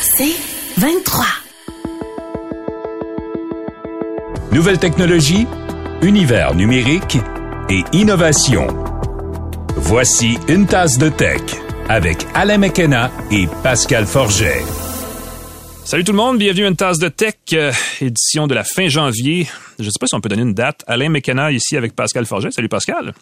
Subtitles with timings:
[0.00, 0.36] C'est
[0.78, 1.24] 23.
[4.52, 5.46] Nouvelle technologie,
[6.02, 7.18] univers numérique
[7.68, 8.66] et innovation.
[9.76, 11.40] Voici une tasse de tech
[11.88, 14.62] avec Alain McKenna et Pascal Forget.
[15.84, 18.88] Salut tout le monde, bienvenue à une tasse de tech, euh, édition de la fin
[18.88, 19.46] janvier.
[19.78, 20.82] Je ne sais pas si on peut donner une date.
[20.86, 22.50] Alain McKenna ici avec Pascal Forget.
[22.50, 23.12] Salut Pascal.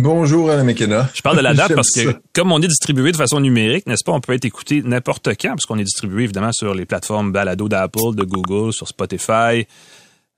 [0.00, 1.08] Bonjour Alain McKenna.
[1.12, 4.04] Je parle de la date parce que comme on est distribué de façon numérique, n'est-ce
[4.04, 7.32] pas, on peut être écouté n'importe quand parce qu'on est distribué évidemment sur les plateformes
[7.32, 9.66] balado d'Apple, de Google, sur Spotify.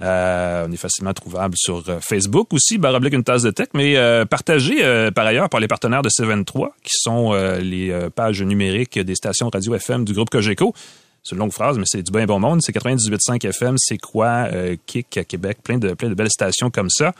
[0.02, 3.98] Euh, on est facilement trouvable sur euh, Facebook aussi, baroblique une tasse de tech, mais
[3.98, 8.98] euh, partagé euh, par ailleurs par les partenaires de C23, qui sont les pages numériques
[8.98, 10.74] des stations radio FM du groupe Cogeco.
[11.22, 12.60] C'est une longue phrase, mais c'est du bien bon monde.
[12.62, 14.48] C'est 98.5 FM, c'est quoi,
[14.86, 17.12] Kick à Québec, plein de, plein de belles stations comme ça.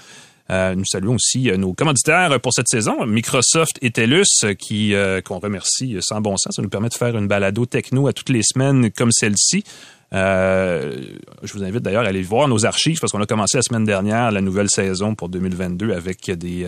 [0.51, 5.39] Euh, nous saluons aussi euh, nos commanditaires pour cette saison, Microsoft et TELUS, qui qu'on
[5.39, 6.55] remercie sans bon sens.
[6.57, 9.65] Ça nous permet de faire une balado techno à toutes les semaines comme celle-ci.
[10.13, 11.03] Euh,
[11.45, 13.85] je vous invite d'ailleurs à aller voir nos archives parce qu'on a commencé la semaine
[13.85, 16.67] dernière la nouvelle saison pour 2022 avec des,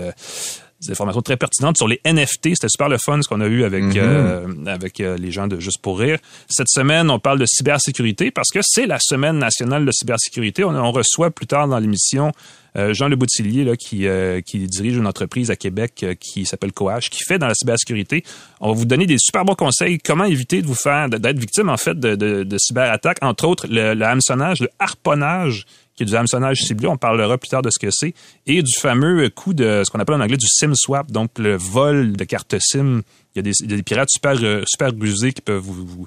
[0.86, 2.50] des informations très pertinentes sur les NFT.
[2.54, 3.98] C'était super le fun ce qu'on a eu avec mm-hmm.
[3.98, 6.18] euh, avec euh, les gens de Juste pour rire.
[6.48, 10.64] Cette semaine, on parle de cybersécurité parce que c'est la semaine nationale de cybersécurité.
[10.64, 12.32] On, on reçoit plus tard dans l'émission
[12.76, 14.06] euh, Jean Le Boutillier là, qui,
[14.44, 18.24] qui dirige une entreprise à Québec qui s'appelle Coach, qui fait dans la cybersécurité.
[18.60, 21.68] On va vous donner des super bons conseils comment éviter de vous faire d'être victime
[21.68, 25.66] en fait de, de, de cyberattaques, entre autres le, le hameçonnage, le harponnage
[26.02, 26.88] qui est du hameçonnage ciblé.
[26.88, 28.14] On parlera plus tard de ce que c'est.
[28.46, 31.56] Et du fameux coup de ce qu'on appelle en anglais du SIM swap, donc le
[31.56, 33.02] vol de cartes SIM.
[33.34, 36.06] Il y a des, pirates super, euh, super rusés qui peuvent vous, vous,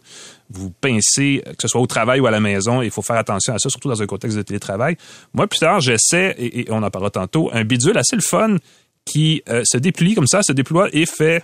[0.52, 2.84] vous, pincer, que ce soit au travail ou à la maison.
[2.84, 4.96] Il faut faire attention à ça, surtout dans un contexte de télétravail.
[5.34, 8.58] Moi, plus tard, j'essaie, et, on en parlera tantôt, un bidule assez le fun
[9.06, 11.44] qui euh, se déplie comme ça, se déploie et fait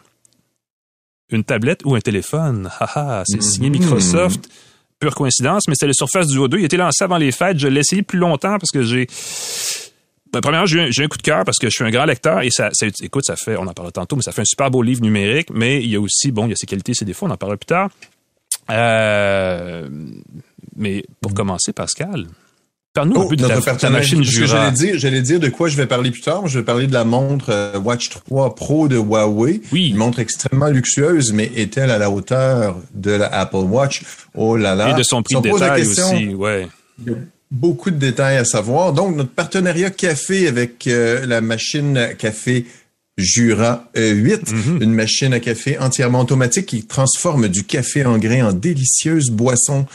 [1.31, 2.69] une tablette ou un téléphone.
[3.25, 3.79] c'est signé mm-hmm.
[3.79, 4.49] Microsoft
[5.01, 6.59] pure coïncidence, mais c'est le Surface Duo 2.
[6.59, 7.59] Il été lancé avant les fêtes.
[7.59, 9.07] Je l'ai essayé plus longtemps parce que j'ai...
[10.31, 12.49] Ben, premièrement, j'ai un, coup de cœur parce que je suis un grand lecteur et
[12.51, 12.69] ça,
[13.01, 15.49] écoute, ça fait, on en parlera tantôt, mais ça fait un super beau livre numérique,
[15.51, 17.35] mais il y a aussi, bon, il y a ses qualités, ses défauts, on en
[17.35, 17.89] parlera plus tard.
[18.69, 19.89] Euh,
[20.77, 22.27] mais pour commencer, Pascal,
[22.93, 24.47] Parle-nous un oh, peu de ta, machine Jura.
[24.47, 26.47] J'allais dire, j'allais dire de quoi je vais parler plus tard.
[26.47, 29.61] Je vais parler de la montre euh, Watch 3 Pro de Huawei.
[29.71, 29.89] Oui.
[29.89, 34.01] Une montre extrêmement luxueuse, mais est-elle à la hauteur de la Apple Watch?
[34.35, 34.91] Oh là là.
[34.91, 36.67] Et de son prix de détail aussi, ouais.
[36.99, 37.19] Il y a
[37.49, 38.91] beaucoup de détails à savoir.
[38.91, 42.65] Donc, notre partenariat café avec euh, la machine café
[43.17, 44.83] Jura E8, mm-hmm.
[44.83, 49.85] une machine à café entièrement automatique qui transforme du café en grain en délicieuse boisson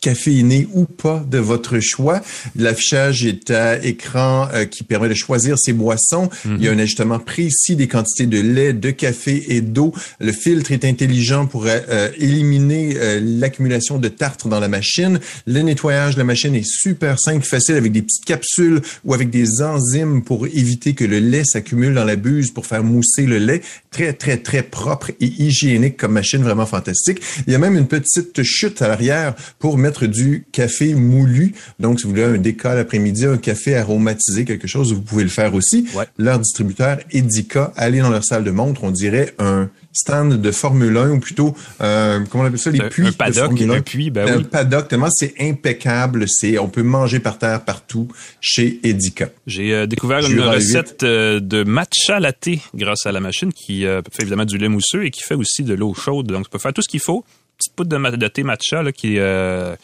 [0.00, 2.22] caféiné ou pas de votre choix.
[2.56, 6.30] L'affichage est à écran euh, qui permet de choisir ses boissons.
[6.46, 6.78] Il y a mhm.
[6.78, 9.92] un ajustement précis des quantités de lait, de café et d'eau.
[10.20, 15.20] Le filtre est intelligent pour euh, éliminer euh, l'accumulation de tartre dans la machine.
[15.46, 19.28] Le nettoyage de la machine est super simple, facile avec des petites capsules ou avec
[19.28, 23.38] des enzymes pour éviter que le lait s'accumule dans la buse pour faire mousser le
[23.38, 23.60] lait.
[23.90, 27.20] Très, très, très propre et hygiénique comme machine, vraiment fantastique.
[27.46, 31.54] Il y a même une petite chute à l'arrière pour mettre du café moulu.
[31.80, 35.28] Donc, si vous voulez un décal l'après-midi, un café aromatisé, quelque chose, vous pouvez le
[35.28, 35.86] faire aussi.
[36.16, 40.96] Leur distributeur Edica, allez dans leur salle de montre, on dirait un stand de Formule
[40.96, 43.80] 1 ou plutôt euh, comment on appelle ça les puits un paddock, de un.
[43.80, 48.06] puits ben un paddock tellement c'est impeccable c'est on peut manger par terre partout
[48.40, 49.28] chez Edica.
[49.46, 54.22] J'ai euh, découvert une recette euh, de matcha latte grâce à la machine qui fait
[54.22, 56.26] évidemment du lait mousseux et qui fait aussi de l'eau chaude.
[56.28, 57.24] Donc ça peut faire tout ce qu'il faut
[57.58, 59.76] petite poudre de, de thé matcha là, qui, euh,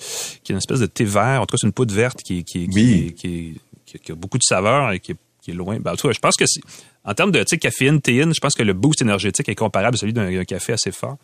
[0.43, 1.43] qui est une espèce de thé vert.
[1.43, 4.93] En tout cas, c'est une poudre verte qui, qui, qui, qui, a beaucoup de saveur
[4.93, 5.79] et qui est, qui est loin.
[5.81, 6.45] Ben, en tout cas, je pense que
[7.05, 10.13] en termes de caféine, théine, je pense que le boost énergétique est comparable à celui
[10.13, 11.19] d'un café assez fort.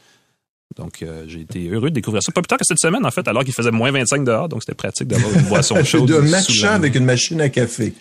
[0.76, 2.30] Donc, euh, j'ai été heureux de découvrir ça.
[2.30, 4.48] Pas plus tard que cette semaine, en fait, alors qu'il faisait moins 25 dehors.
[4.48, 6.06] Donc, c'était pratique d'avoir une boisson chaude.
[6.06, 7.92] de matcha avec une machine à café.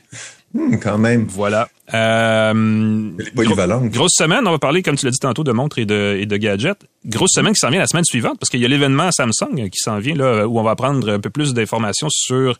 [0.53, 1.25] Hmm, quand même.
[1.28, 1.68] Voilà.
[1.94, 3.90] Euh, polyvalente.
[3.90, 6.28] grosse semaine, on va parler, comme tu l'as dit tantôt, de montres et de, et
[6.28, 6.85] de gadgets.
[7.06, 9.79] Grosse semaine qui s'en vient la semaine suivante, parce qu'il y a l'événement Samsung qui
[9.79, 12.58] s'en vient, là, où on va prendre un peu plus d'informations sur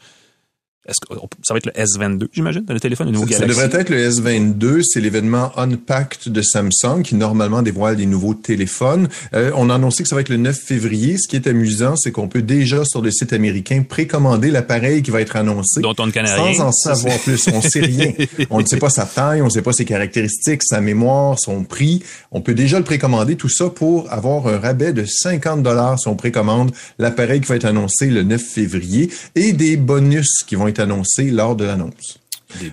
[0.90, 3.60] est-ce que ça va être le S22, j'imagine, le téléphone, le nouveau ça, Galaxy?
[3.60, 4.82] Ça devrait être le S22.
[4.84, 9.08] C'est l'événement Unpacked de Samsung qui normalement dévoile des nouveaux téléphones.
[9.34, 11.18] Euh, on a annoncé que ça va être le 9 février.
[11.18, 15.12] Ce qui est amusant, c'est qu'on peut déjà sur le site américain précommander l'appareil qui
[15.12, 15.82] va être annoncé.
[15.82, 17.48] Dont on ne connaît sans en savoir plus.
[17.54, 18.12] On sait rien.
[18.50, 21.64] on ne sait pas sa taille, on ne sait pas ses caractéristiques, sa mémoire, son
[21.64, 22.04] prix.
[22.32, 26.08] On peut déjà le précommander, tout ça pour avoir un rabais de 50 dollars si
[26.08, 30.68] on précommande l'appareil qui va être annoncé le 9 février et des bonus qui vont
[30.68, 32.20] être annoncé lors de l'annonce.
[32.60, 32.72] Des,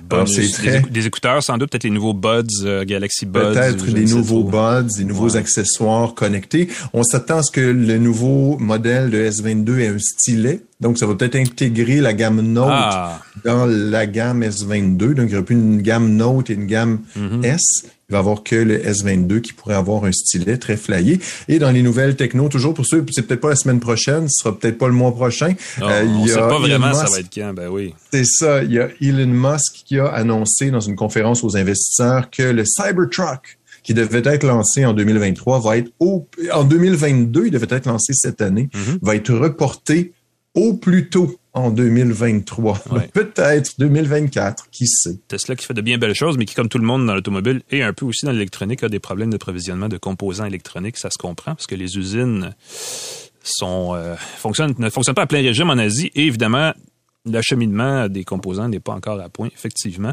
[0.90, 3.52] des, écouteurs, sans doute, peut-être les nouveaux Buds, euh, Galaxy Buds.
[3.52, 6.68] Peut-être des nouveaux Buds, des nouveaux accessoires connectés.
[6.94, 10.62] On s'attend à ce que le nouveau modèle de S22 ait un stylet.
[10.80, 13.22] Donc, ça va peut-être intégrer la gamme Note ah.
[13.44, 15.14] dans la gamme S22.
[15.14, 17.44] Donc, il y aura plus une gamme Note et une gamme mm-hmm.
[17.44, 17.62] S.
[18.08, 21.18] Il va avoir que le S22 qui pourrait avoir un stylet très flyé.
[21.48, 24.42] Et dans les nouvelles techno, toujours pour ceux, c'est peut-être pas la semaine prochaine, ce
[24.42, 25.54] sera peut-être pas le mois prochain.
[25.80, 27.94] Non, euh, on sait pas vraiment ça va être quand, ben oui.
[28.12, 28.62] C'est ça.
[28.62, 32.64] Il y a Elon Musk qui a annoncé dans une conférence aux investisseurs que le
[32.64, 37.86] Cybertruck, qui devait être lancé en 2023, va être au, en 2022, il devait être
[37.86, 38.98] lancé cette année, mm-hmm.
[39.02, 40.12] va être reporté
[40.56, 42.82] au plus tôt en 2023.
[43.12, 45.18] Peut-être 2024, qui sait?
[45.28, 47.62] Tesla qui fait de bien belles choses, mais qui, comme tout le monde dans l'automobile
[47.70, 50.98] et un peu aussi dans l'électronique, a des problèmes de provisionnement de composants électroniques.
[50.98, 52.54] Ça se comprend parce que les usines
[53.42, 56.72] sont, euh, fonctionnent, ne fonctionnent pas à plein régime en Asie et évidemment,
[57.24, 60.12] l'acheminement des composants n'est pas encore à point, effectivement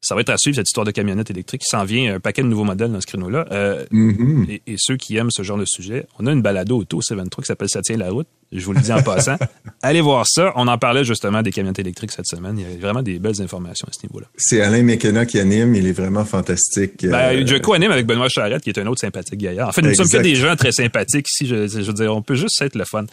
[0.00, 1.62] ça va être à suivre cette histoire de camionnette électrique.
[1.64, 3.46] Il s'en vient un paquet de nouveaux modèles dans ce créneau-là.
[3.50, 4.60] Euh, mm-hmm.
[4.66, 7.46] et, ceux qui aiment ce genre de sujet, on a une balado auto C23 qui
[7.46, 8.28] s'appelle Ça tient la route.
[8.52, 9.36] Je vous le dis en passant.
[9.82, 10.52] Allez voir ça.
[10.54, 12.58] On en parlait justement des camionnettes électriques cette semaine.
[12.58, 14.26] Il y a vraiment des belles informations à ce niveau-là.
[14.36, 15.74] C'est Alain McKenna qui anime.
[15.74, 17.04] Il est vraiment fantastique.
[17.04, 19.68] Ben, je co-anime avec Benoît Charette, qui est un autre sympathique gaillard.
[19.68, 21.46] En fait, nous sommes que des gens très sympathiques ici.
[21.46, 23.06] Je, veux dire, on peut juste être le fun.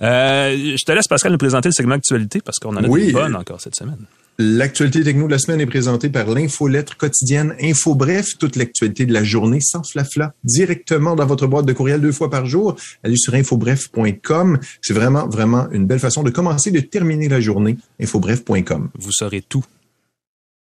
[0.00, 3.12] Euh, je te laisse, Pascal, nous présenter le segment actualité parce qu'on en a des
[3.12, 3.98] bonnes encore cette semaine.
[4.40, 8.38] L'actualité techno de la semaine est présentée par l'infolettre quotidienne Info Bref.
[8.38, 12.30] Toute l'actualité de la journée sans flafla directement dans votre boîte de courriel deux fois
[12.30, 12.76] par jour.
[13.02, 14.60] Allez sur infobref.com.
[14.80, 17.78] C'est vraiment, vraiment une belle façon de commencer, de terminer la journée.
[18.00, 18.90] Infobref.com.
[18.96, 19.64] Vous saurez tout.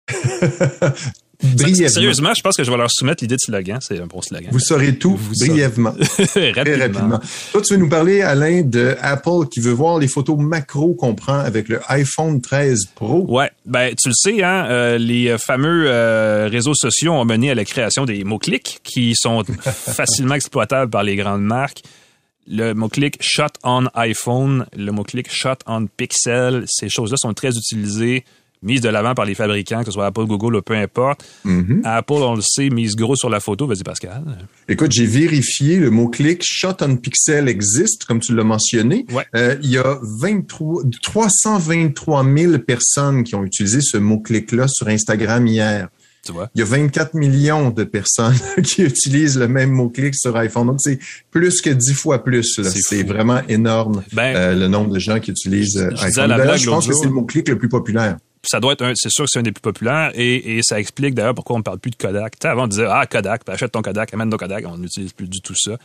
[1.42, 1.88] brièvement.
[1.88, 3.78] Sérieusement, je pense que je vais leur soumettre l'idée de slogan.
[3.80, 4.48] C'est un bon slogan.
[4.52, 5.94] Vous saurez tout brièvement.
[6.54, 7.20] rapidement.
[7.52, 11.14] Toi, tu veux nous parler, Alain, de Apple qui veut voir les photos macro qu'on
[11.14, 13.24] prend avec le iPhone 13 Pro?
[13.28, 17.54] Ouais, ben tu le sais, hein, euh, les fameux euh, réseaux sociaux ont mené à
[17.54, 21.82] la création des mots-clics qui sont facilement exploitables par les grandes marques
[22.46, 28.24] le mot-clic shot on iPhone, le mot-clic shot on Pixel, ces choses-là sont très utilisées
[28.62, 31.24] mise de l'avant par les fabricants, que ce soit Apple, Google ou peu importe.
[31.44, 31.80] Mm-hmm.
[31.84, 33.66] Apple, on le sait, mise gros sur la photo.
[33.66, 34.22] Vas-y, Pascal.
[34.68, 39.06] Écoute, j'ai vérifié, le mot-clic Shot on Pixel existe, comme tu l'as mentionné.
[39.34, 45.46] Euh, il y a 23, 323 000 personnes qui ont utilisé ce mot-clic-là sur Instagram
[45.46, 45.88] hier.
[46.24, 46.48] Tu vois?
[46.54, 50.68] Il y a 24 millions de personnes qui utilisent le même mot-clic sur iPhone.
[50.68, 51.00] Donc, c'est
[51.32, 52.60] plus que 10 fois plus.
[52.62, 56.30] C'est vraiment énorme ben, euh, le nombre de gens qui utilisent euh, iPhone.
[56.56, 59.24] je pense que c'est le mot-clic le plus populaire ça doit être un, c'est sûr
[59.24, 61.90] que c'est un des plus populaires et, ça explique d'ailleurs pourquoi on ne parle plus
[61.90, 62.34] de Kodak.
[62.40, 65.28] sais, avant on disait ah Kodak, achète ton Kodak, amène ton Kodak, on n'utilise plus
[65.28, 65.76] du tout ça.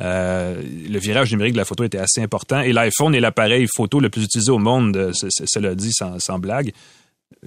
[0.00, 4.00] Euh, le virage numérique de la photo était assez important et l'iPhone est l'appareil photo
[4.00, 6.72] le plus utilisé au monde, cela dit sans, sans blague.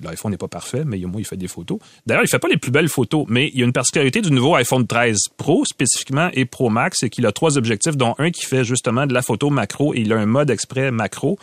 [0.01, 1.80] L'iPhone n'est pas parfait, mais au moins il fait des photos.
[2.06, 4.31] D'ailleurs, il fait pas les plus belles photos, mais il y a une particularité du
[4.31, 8.31] nouveau iPhone 13 Pro spécifiquement et Pro Max, c'est qu'il a trois objectifs, dont un
[8.31, 11.38] qui fait justement de la photo macro et il a un mode exprès macro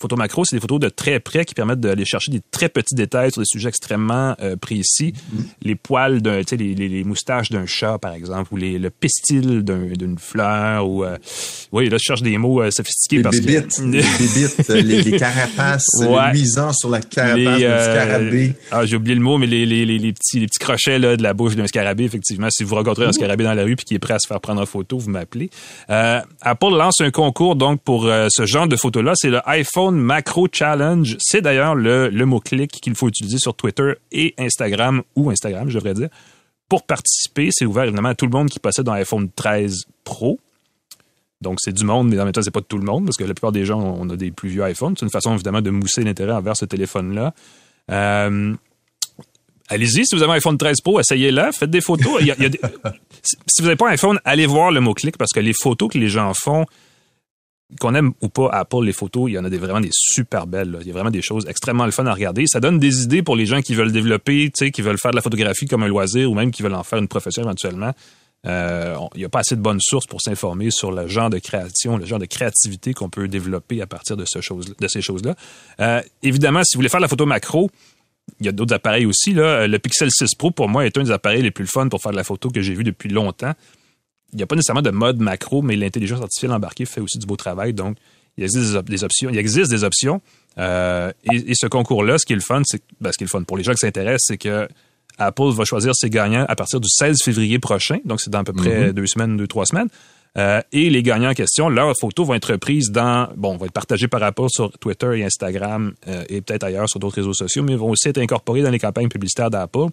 [0.00, 2.94] Photos macro, c'est des photos de très près qui permettent d'aller chercher des très petits
[2.94, 5.12] détails sur des sujets extrêmement euh, précis.
[5.12, 5.42] Mm-hmm.
[5.62, 8.90] Les poils d'un, tu sais, les, les, moustaches d'un chat, par exemple, ou les, le
[8.90, 11.16] pistil d'une fleur, ou euh,
[11.72, 15.02] oui, là, je cherche des mots euh, sophistiqués les parce bébites, que les bébites, les,
[15.02, 16.32] les, carapaces, ouais.
[16.32, 18.54] luisants sur la carapace d'un scarabée.
[18.70, 21.22] Ah, j'ai oublié le mot, mais les, les, les, petits, les petits crochets là de
[21.22, 22.48] la bouche d'un scarabée, effectivement.
[22.50, 24.40] Si vous rencontrez un scarabée dans la rue puis qui est prêt à se faire
[24.40, 25.50] prendre en photo, vous m'appelez.
[25.88, 29.12] Apple lance un concours donc pour ce genre de photos-là.
[29.16, 31.16] C'est le iPhone Macro Challenge.
[31.18, 35.94] C'est d'ailleurs le, mot-clic qu'il faut utiliser sur Twitter et Instagram, ou Instagram, je devrais
[35.94, 36.08] dire.
[36.68, 40.38] Pour participer, c'est ouvert évidemment à tout le monde qui possède un iPhone 13 Pro.
[41.40, 43.24] Donc, c'est du monde, mais en même temps, c'est pas tout le monde, parce que
[43.24, 44.94] la plupart des gens, on a des plus vieux iPhones.
[44.98, 47.32] C'est une façon, évidemment, de mousser l'intérêt envers ce téléphone-là.
[47.90, 48.54] Euh,
[49.68, 52.20] allez-y, si vous avez un iPhone 13 Pro, essayez-le, faites des photos.
[53.22, 55.98] si vous n'avez pas un iPhone, allez voir le mot-clic, parce que les photos que
[55.98, 56.66] les gens font,
[57.80, 60.78] qu'on aime ou pas Apple, les photos, il y en a vraiment des super belles.
[60.80, 62.46] Il y a vraiment des choses extrêmement fun à regarder.
[62.46, 65.22] Ça donne des idées pour les gens qui veulent développer, qui veulent faire de la
[65.22, 67.92] photographie comme un loisir ou même qui veulent en faire une profession éventuellement.
[68.46, 71.38] Euh, il n'y a pas assez de bonnes sources pour s'informer sur le genre de
[71.38, 74.40] création, le genre de créativité qu'on peut développer à partir de, ces
[75.02, 75.34] choses-là.
[75.80, 77.70] Euh, évidemment, si vous voulez faire la photo macro,
[78.40, 79.34] il y a d'autres appareils aussi.
[79.34, 79.66] Là.
[79.66, 82.12] Le Pixel 6 Pro, pour moi, est un des appareils les plus fun pour faire
[82.12, 83.54] de la photo que j'ai vu depuis longtemps
[84.32, 87.26] il n'y a pas nécessairement de mode macro, mais l'intelligence artificielle embarquée fait aussi du
[87.26, 87.72] beau travail.
[87.72, 87.96] Donc,
[88.36, 89.30] il existe des, options.
[89.30, 90.20] Il existe des options.
[90.58, 93.30] Euh, et, ce concours-là, ce qui est le fun, c'est ben, ce qui est le
[93.30, 94.68] fun pour les gens qui s'intéressent, c'est que
[95.18, 97.98] Apple va choisir ses gagnants à partir du 16 février prochain.
[98.04, 98.92] Donc, c'est dans à peu près mm-hmm.
[98.92, 99.88] deux semaines, deux, trois semaines.
[100.36, 103.72] Euh, et les gagnants en question, leurs photos vont être prises dans, bon, vont être
[103.72, 107.62] partagées par rapport sur Twitter et Instagram euh, et peut-être ailleurs sur d'autres réseaux sociaux,
[107.62, 109.86] mais vont aussi être incorporées dans les campagnes publicitaires d'Apple.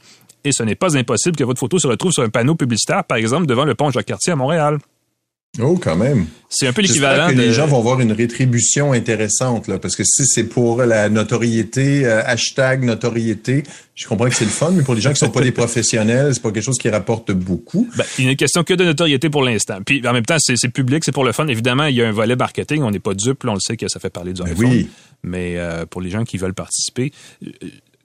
[0.46, 3.18] Et ce n'est pas impossible que votre photo se retrouve sur un panneau publicitaire, par
[3.18, 4.78] exemple, devant le pont Jacques-Cartier à Montréal.
[5.60, 6.28] Oh, quand même.
[6.50, 7.42] C'est un peu l'équivalent que de...
[7.42, 12.06] les gens vont avoir une rétribution intéressante, là, parce que si c'est pour la notoriété,
[12.06, 13.64] euh, hashtag notoriété,
[13.96, 16.34] je comprends que c'est le fun, mais pour les gens qui sont pas des professionnels,
[16.34, 17.90] c'est pas quelque chose qui rapporte beaucoup.
[17.98, 19.80] Ben, il n'est question que de notoriété pour l'instant.
[19.86, 21.48] Puis en même temps, c'est public, c'est pour le fun.
[21.48, 23.88] Évidemment, il y a un volet marketing, on n'est pas dupe, on le sait que
[23.88, 24.66] ça fait parler du Ben iPhone.
[24.66, 24.90] oui.
[25.24, 27.12] Mais euh, pour les gens qui veulent participer,
[27.44, 27.50] euh,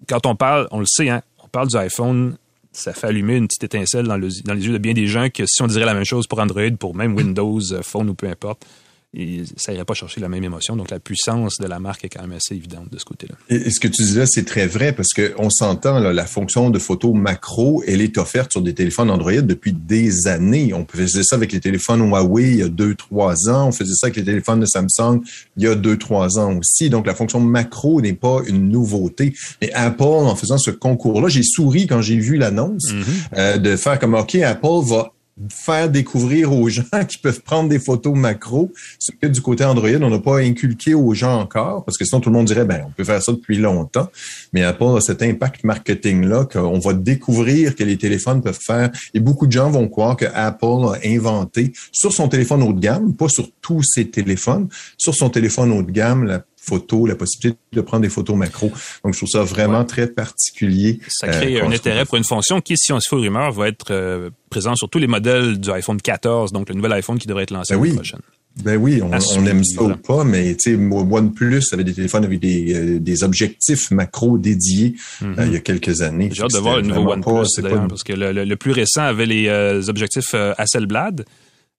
[0.09, 2.37] quand on parle, on le sait, hein, parle du iPhone,
[2.73, 5.45] ça fait allumer une petite étincelle dans, dans les yeux de bien des gens que
[5.47, 8.29] si on dirait la même chose pour Android, pour même Windows euh, Phone ou peu
[8.29, 8.67] importe,
[9.13, 10.77] et ça irait pas chercher la même émotion.
[10.77, 13.35] Donc la puissance de la marque est quand même assez évidente de ce côté-là.
[13.49, 16.71] Et, ce que tu dis là, c'est très vrai parce que on s'entend, la fonction
[16.71, 20.73] de photo macro, elle est offerte sur des téléphones Android depuis des années.
[20.75, 23.69] On faisait ça avec les téléphones Huawei il y a deux, trois ans.
[23.69, 25.21] On faisait ça avec les téléphones de Samsung
[25.57, 26.91] il y a deux, trois ans aussi.
[26.91, 29.35] Donc, la fonction macro n'est pas une nouveauté.
[29.61, 32.93] Mais Apple, en faisant ce concours-là, j'ai souri quand j'ai vu l'annonce
[33.37, 35.13] euh, de faire comme, OK, Apple va
[35.49, 39.89] faire découvrir aux gens qui peuvent prendre des photos macro, ce que du côté Android,
[40.01, 42.85] on n'a pas inculqué aux gens encore, parce que sinon tout le monde dirait, ben,
[42.87, 44.09] on peut faire ça depuis longtemps,
[44.53, 49.21] mais Apple a cet impact marketing-là qu'on va découvrir que les téléphones peuvent faire, et
[49.21, 53.15] beaucoup de gens vont croire que Apple a inventé sur son téléphone haut de gamme,
[53.15, 54.69] pas sur tous ses téléphones,
[54.99, 58.71] sur son téléphone haut de gamme, la photo, la possibilité de prendre des photos macro.
[59.05, 61.01] Donc, je trouve ça vraiment très particulier.
[61.09, 63.53] Ça crée euh, un intérêt pour une fonction qui, si on se fait aux rumeurs,
[63.53, 67.19] va être euh, présent sur tous les modèles du iPhone 14, donc le nouvel iPhone
[67.19, 67.93] qui devrait être lancé Ben oui.
[67.95, 68.21] prochaine.
[68.65, 72.25] Ben oui, on, on aime ça ou pas, mais tu sais, OnePlus avait des téléphones
[72.25, 76.27] avec des, euh, des objectifs macro dédiés euh, il y a quelques années.
[76.27, 76.35] Mhm.
[76.35, 79.03] J'ai hâte de voir le nouveau OnePlus d'ailleurs, parce que le, le- le plus récent
[79.03, 81.25] avait les euh, objectifs Hasselblad.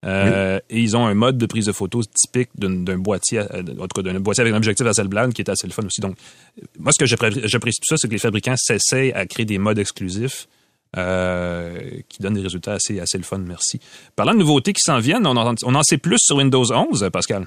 [0.04, 3.88] Euh, Et ils ont un mode de prise de photo typique d'un boîtier, euh, en
[3.88, 6.02] tout cas d'un boîtier avec un objectif Hasselblad qui est assez le fun aussi.
[6.02, 6.16] Donc,
[6.80, 9.60] moi, ce que j'appré- j'apprécie tout ça, c'est que les fabricants s'essayent à créer des
[9.60, 10.48] modes exclusifs
[10.98, 11.80] euh,
[12.10, 13.38] qui donnent des résultats assez, assez le fun.
[13.38, 13.80] Merci.
[14.16, 17.10] Parlant de nouveautés qui s'en viennent, on en, on en sait plus sur Windows 11,
[17.14, 17.46] Pascal?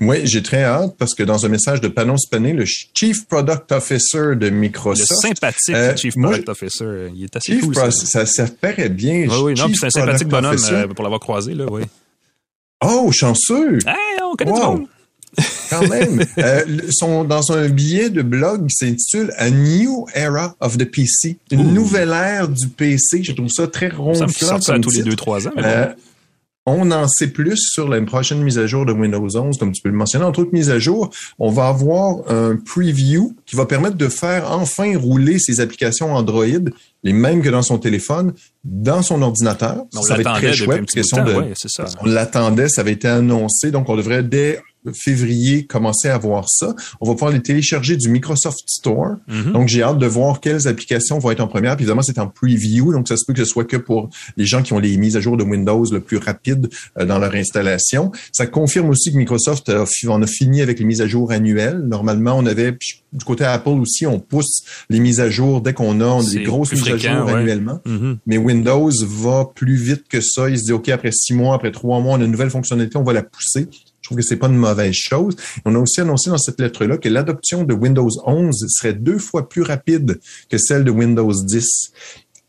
[0.00, 3.70] Oui, j'ai très hâte parce que dans un message de Panos Panay, le Chief Product
[3.72, 7.62] Officer de Le Microsoft, sympathique Euh, Chief moi, Product Officer, euh, il est assez Chief
[7.64, 7.74] cool.
[7.74, 7.90] Ça.
[7.90, 9.26] ça, ça paraît bien.
[9.28, 11.82] Oui, oui, non, c'est un sympathique bonhomme euh, pour l'avoir croisé, là, oui.
[12.84, 13.78] Oh, chanceux!
[13.86, 13.94] Hey,
[14.24, 14.56] on connaît Wow.
[14.58, 14.86] tout le monde.
[15.70, 16.24] Quand même.
[16.38, 20.84] Euh, le- son, dans un billet de blog qui s'intitule A New Era of the
[20.90, 23.22] PC, une nouvelle ère du PC.
[23.22, 25.08] Je trouve ça très me ronflant sort ça à comme tous les titre.
[25.10, 25.52] deux, trois ans.
[25.54, 25.94] mais bon.
[26.64, 29.82] On en sait plus sur la prochaine mise à jour de Windows 11, comme tu
[29.82, 30.24] peux le mentionner.
[30.24, 34.50] Entre autres mises à jour, on va avoir un preview qui va permettre de faire
[34.52, 36.44] enfin rouler ces applications Android,
[37.02, 39.84] les mêmes que dans son téléphone, dans son ordinateur.
[39.96, 40.86] on ça va être très chouette.
[41.10, 41.84] temps, de- ouais, ça.
[42.00, 44.60] on l'attendait, ça avait été annoncé, donc on devrait dès
[44.92, 46.74] février commencer à voir ça.
[47.00, 49.16] On va pouvoir les télécharger du Microsoft Store.
[49.28, 49.52] Mhm.
[49.52, 51.76] Donc j'ai hâte de voir quelles applications vont être en première.
[51.76, 54.46] Puis évidemment, c'est en preview, donc ça se peut que ce soit que pour les
[54.46, 57.34] gens qui ont les mises à jour de Windows le plus rapide euh, dans leur
[57.34, 58.12] installation.
[58.32, 61.78] Ça confirme aussi que Microsoft a, en a fini avec les mises à jour annuelles.
[61.86, 62.76] Normalement, on avait
[63.12, 66.42] du côté Apple aussi, on pousse les mises à jour dès qu'on a on des
[66.42, 67.34] grosses mises à jour ouais.
[67.34, 67.80] annuellement.
[67.86, 68.18] Mhm.
[68.26, 70.48] Mais Windows va plus vite que ça.
[70.48, 72.96] Il se dit, OK, après six mois, après trois mois, on a une nouvelle fonctionnalité,
[72.96, 73.68] on va la pousser.
[74.12, 75.36] Trouve que c'est pas une mauvaise chose.
[75.64, 79.48] On a aussi annoncé dans cette lettre-là que l'adoption de Windows 11 serait deux fois
[79.48, 81.92] plus rapide que celle de Windows 10.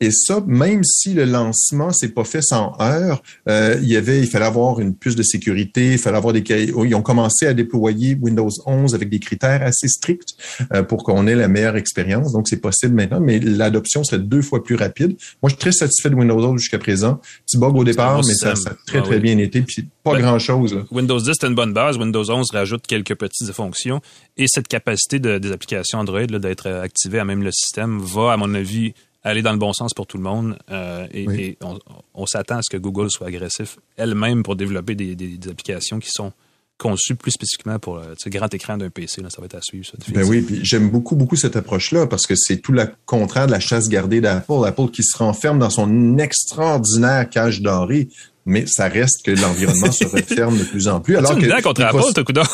[0.06, 4.20] Et ça, même si le lancement s'est pas fait sans heures, euh, il y avait,
[4.20, 7.54] il fallait avoir une puce de sécurité, il fallait avoir des, ils ont commencé à
[7.54, 10.36] déployer Windows 11 avec des critères assez stricts
[10.74, 12.34] euh, pour qu'on ait la meilleure expérience.
[12.34, 15.16] Donc c'est possible maintenant, mais l'adoption serait deux fois plus rapide.
[15.42, 17.22] Moi, je suis très satisfait de Windows 11 jusqu'à présent.
[17.46, 18.54] Petit bug au départ, mais ça, a
[18.86, 19.22] très Ah très oui.
[19.22, 19.62] bien été.
[19.62, 20.84] Puis pas Ben, grand chose.
[20.92, 21.98] Windows 10, c'est une bonne base.
[21.98, 24.02] Windows 11 rajoute quelques petites fonctions.
[24.36, 28.34] Et cette capacité de- des applications Android d'être euh, activée à même le système va,
[28.34, 28.94] à mon avis,
[29.24, 30.58] aller dans le bon sens pour tout le monde.
[30.72, 31.42] Euh, et Oui.
[31.42, 31.80] et on,
[32.14, 36.00] on s'attend à ce que Google soit agressif elle-même pour développer des, des- des applications
[36.00, 36.32] qui sont
[36.80, 39.22] conçues plus spécifiquement pour le tu sais, grand écran d'un PC.
[39.22, 39.86] Là, ça va être à suivre.
[39.86, 43.46] Ça, Ben oui, puis j'aime beaucoup, beaucoup cette approche-là parce que c'est tout le contraire
[43.48, 44.66] de la chasse gardée d'Apple.
[44.66, 48.10] Apple qui se renferme dans son extraordinaire cage dorée,
[48.46, 51.16] mais ça reste que l'environnement se referme de plus en plus.
[51.18, 51.46] Alors que
[51.92, 52.48] contre coup d'or.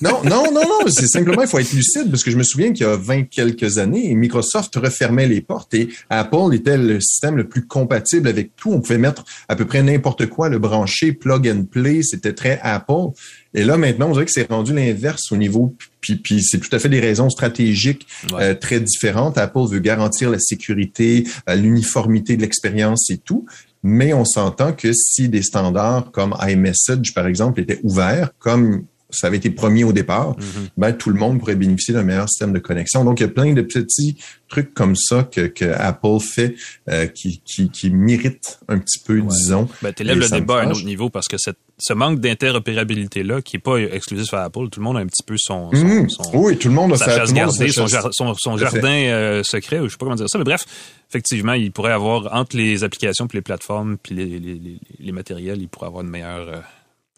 [0.00, 2.72] non, non, non, non, c'est simplement, il faut être lucide parce que je me souviens
[2.72, 7.36] qu'il y a 20 quelques années, Microsoft refermait les portes et Apple était le système
[7.36, 8.72] le plus compatible avec tout.
[8.72, 12.60] On pouvait mettre à peu près n'importe quoi, le brancher, plug and play, c'était très
[12.62, 13.10] Apple.
[13.54, 16.74] Et là, maintenant, on dirait que c'est rendu l'inverse au niveau, puis, puis c'est tout
[16.74, 18.42] à fait des raisons stratégiques Ouais.
[18.42, 19.36] euh, très différentes.
[19.38, 23.44] Apple veut garantir la sécurité, euh, l'uniformité de l'expérience et tout.
[23.82, 29.28] Mais on s'entend que si des standards comme iMessage, par exemple, étaient ouverts, comme ça
[29.28, 30.68] avait été promis au départ, mm-hmm.
[30.76, 33.04] ben, tout le monde pourrait bénéficier d'un meilleur système de connexion.
[33.04, 34.16] Donc, il y a plein de petits
[34.48, 36.54] trucs comme ça que, que Apple fait
[36.88, 39.68] euh, qui, qui, qui méritent un petit peu, disons.
[39.80, 43.40] Ben, tu élèves le débat à un autre niveau parce que cette, ce manque d'interopérabilité-là,
[43.40, 45.70] qui n'est pas exclusif à Apple, tout le monde a un petit peu son...
[45.72, 49.42] son, son oui, tout le monde a sa chasse gardée, son, son, son jardin euh,
[49.42, 50.64] secret, ou je sais pas comment dire ça, mais bref,
[51.08, 55.12] effectivement, il pourrait avoir, entre les applications puis les plateformes puis les, les, les, les
[55.12, 56.48] matériels, il pourrait avoir une meilleure...
[56.48, 56.60] Euh,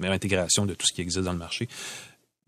[0.01, 1.69] meilleure intégration de tout ce qui existe dans le marché.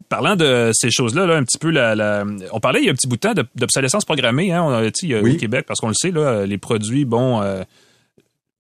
[0.09, 2.95] Parlant de ces choses-là, là, un petit peu, la, on parlait il y a un
[2.95, 5.95] petit bout de temps d'obsolescence programmée hein, on a, dit, au Québec, parce qu'on le
[5.95, 7.65] sait, là, les produits, bon, euh,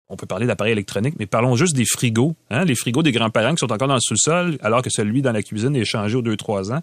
[0.09, 2.35] on peut parler d'appareils électroniques, mais parlons juste des frigos.
[2.50, 5.33] Hein, les frigos des grands-parents qui sont encore dans le sous-sol, alors que celui dans
[5.33, 6.83] la cuisine est changé aux 2-3 ans.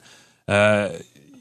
[0.50, 0.90] Euh,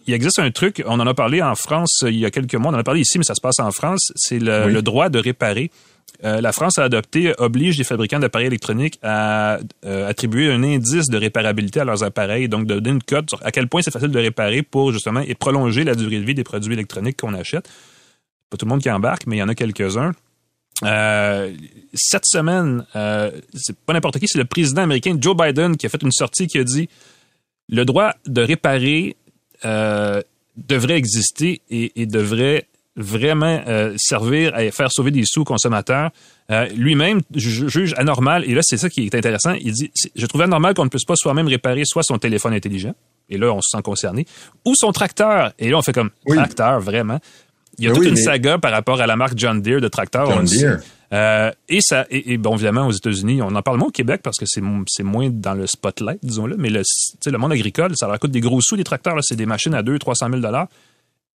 [0.06, 2.72] il existe un truc, on en a parlé en France il y a quelques mois,
[2.72, 5.18] on en a parlé ici, mais ça se passe en France, c'est le, droit de
[5.18, 5.70] réparer.
[6.24, 11.08] Euh, la France a adopté, oblige les fabricants d'appareils électroniques à euh, attribuer un indice
[11.08, 13.90] de réparabilité à leurs appareils, donc de donner une cote sur à quel point c'est
[13.90, 17.68] facile de réparer pour justement prolonger la durée de vie des produits électroniques qu'on achète.
[18.50, 20.12] Pas tout le monde qui embarque, mais il y en a quelques-uns.
[20.84, 21.52] Euh,
[21.94, 22.84] cette semaine,
[23.54, 26.46] c'est pas n'importe qui, c'est le président américain Joe Biden qui a fait une sortie
[26.46, 26.88] qui a dit
[27.68, 29.16] le droit de réparer
[29.64, 36.10] devrait exister et devrait vraiment euh, servir à faire sauver des sous consommateurs.
[36.50, 40.42] Euh, lui-même juge anormal, et là c'est ça qui est intéressant, il dit, je trouve
[40.42, 42.94] anormal qu'on ne puisse pas soi-même réparer soit son téléphone intelligent,
[43.30, 44.26] et là on se sent concerné,
[44.64, 47.20] ou son tracteur, et là on fait comme tracteur, vraiment.
[47.78, 50.30] Il y a toute une saga par rapport à la marque John Deere de tracteur.
[50.30, 50.80] John Deere.
[51.12, 54.38] Euh, et ça, et, bon, évidemment, aux États-Unis, on en parle moins au Québec parce
[54.38, 56.82] que c'est, c'est moins dans le spotlight, disons-le, mais le,
[57.26, 59.74] le monde agricole, ça leur coûte des gros sous, les tracteurs, là, c'est des machines
[59.74, 60.56] à 200 300 000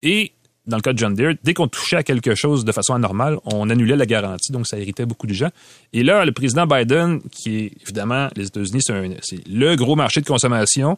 [0.01, 0.31] Et
[0.67, 3.37] dans le cas de John Deere, dès qu'on touchait à quelque chose de façon anormale,
[3.45, 5.49] on annulait la garantie, donc ça irritait beaucoup de gens.
[5.93, 10.25] Et là, le président Biden, qui est évidemment, les États-Unis, c'est le gros marché de
[10.25, 10.97] consommation,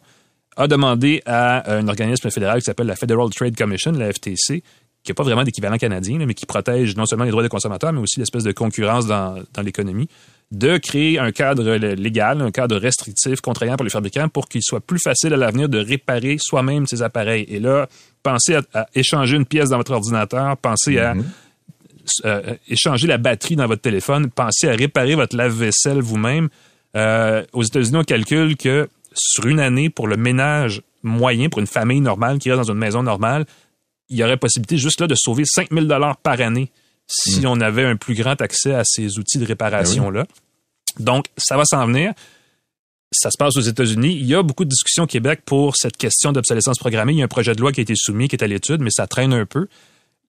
[0.58, 4.64] a demandé à un organisme fédéral qui s'appelle la Federal Trade Commission, la FTC,
[5.04, 7.94] qui n'a pas vraiment d'équivalent canadien, mais qui protège non seulement les droits des consommateurs,
[7.94, 10.10] mais aussi l'espèce de concurrence dans, dans l'économie,
[10.52, 14.82] de créer un cadre légal, un cadre restrictif, contraignant pour les fabricants pour qu'il soit
[14.82, 17.46] plus facile à l'avenir de réparer soi-même ces appareils.
[17.48, 17.88] Et là,
[18.24, 21.24] pensez à, échanger une pièce dans votre ordinateur, pensez à mhm.
[22.26, 26.50] euh, échanger la batterie dans votre téléphone, pensez à réparer votre lave-vaisselle vous-même.
[26.96, 31.68] Euh, aux États-Unis, on calcule que sur une année, pour le ménage moyen, pour une
[31.68, 33.46] famille normale qui reste dans une maison normale,
[34.10, 36.72] il y aurait possibilité juste là de sauver 5000 dollars par année
[37.08, 37.48] si mhm.
[37.48, 40.26] on avait un plus grand accès à ces outils de réparation-là.
[40.98, 42.14] Ben Donc, ça va s'en venir
[43.12, 44.14] ça se passe aux États-Unis.
[44.14, 47.14] Il y a beaucoup de discussions au Québec pour cette question d'obsolescence programmée.
[47.14, 48.82] Il y a un projet de loi qui a été soumis, qui est à l'étude,
[48.82, 49.68] mais ça traîne un peu.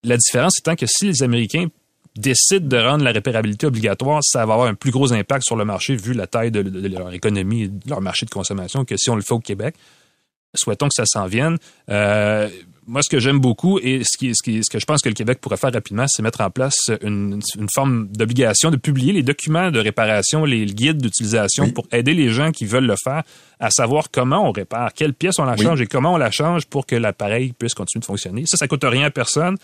[0.02, 1.66] La différence étant que si les Américains
[2.16, 5.64] décident de rendre la réparabilité obligatoire, ça va avoir un plus gros impact sur le
[5.64, 9.16] marché vu la taille de, leur économie, de leur marché de consommation que si on
[9.16, 9.74] le fait au Québec.
[10.54, 11.58] Souhaitons que ça s'en vienne.
[11.90, 12.48] Euh,
[12.90, 15.08] moi, ce que j'aime beaucoup et ce, qui, ce, qui, ce que je pense que
[15.08, 19.12] le Québec pourrait faire rapidement, c'est mettre en place une, une forme d'obligation de publier
[19.12, 23.22] les documents de réparation, les guides d'utilisation pour aider les gens qui veulent le faire
[23.60, 26.66] à savoir comment on répare, quelle pièce on la change et comment on la change
[26.66, 28.42] pour que l'appareil puisse continuer de fonctionner.
[28.46, 29.56] Ça, ça coûte rien à personne.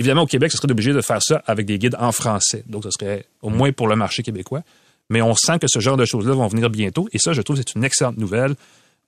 [0.00, 2.64] Évidemment, au Québec, ce serait obligé de faire ça avec des guides en français.
[2.66, 4.62] Donc, ce serait au moins pour le marché québécois.
[5.10, 7.08] Mais on sent que ce genre de choses-là vont venir bientôt.
[7.12, 8.56] Et ça, je trouve, c'est une excellente nouvelle.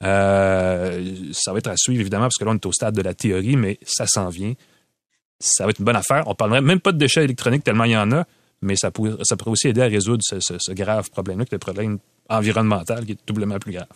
[0.05, 3.03] Euh, ça va être à suivre, évidemment, parce que là, on est au stade de
[3.03, 4.55] la théorie, mais ça s'en vient.
[5.40, 6.25] Ça va être une bonne affaire.
[6.27, 8.25] On parlerait même pas de déchets électroniques tellement il y en a,
[8.62, 11.57] mais ça pourrait, ça pourrait aussi aider à résoudre ce, ce grave problème-là, qui est
[11.57, 13.88] le problème environnemental, qui est doublement plus grave.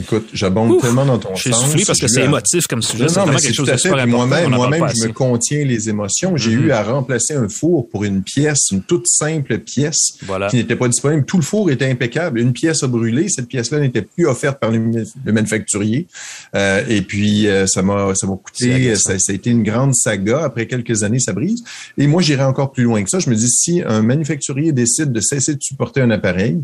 [0.00, 1.64] Écoute, j'abonde tellement dans ton sens.
[1.64, 3.06] Soufflé parce que c'est émotif comme sujet.
[3.06, 6.36] Non, non mais c'est quelque chose de super Moi-même, moi-même, je me contiens les émotions.
[6.36, 6.72] J'ai eu mm-hmm.
[6.72, 10.18] à remplacer un four pour une pièce, une toute simple pièce
[10.50, 11.24] qui n'était pas disponible.
[11.24, 12.40] Tout le four était impeccable.
[12.40, 13.28] Une pièce a brûlé.
[13.28, 14.80] Cette pièce-là n'était plus offerte par le,
[15.26, 16.08] manufacturier.
[16.56, 19.94] Euh, et puis, euh, ça m'a, ça m'a coûté, ça, ça, a été une grande
[19.94, 20.42] saga.
[20.42, 21.62] Après quelques années, ça brise.
[21.98, 23.20] Et moi, j'irai encore plus loin que ça.
[23.20, 26.58] Je me dis, si un manufacturier décide de cesser de supporter un appareil,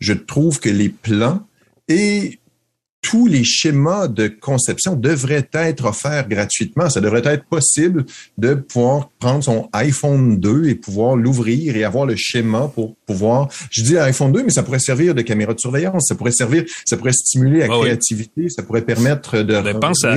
[0.00, 1.40] je trouve que les plans
[1.88, 2.38] et
[3.04, 6.88] tous les schémas de conception devraient être offerts gratuitement.
[6.88, 8.06] Ça devrait être possible
[8.38, 13.48] de pouvoir prendre son iPhone 2 et pouvoir l'ouvrir et avoir le schéma pour pouvoir,
[13.70, 16.64] je dis iPhone 2, mais ça pourrait servir de caméra de surveillance, ça pourrait servir,
[16.86, 20.16] ça pourrait stimuler la créativité, ça pourrait permettre de ben, pense, à,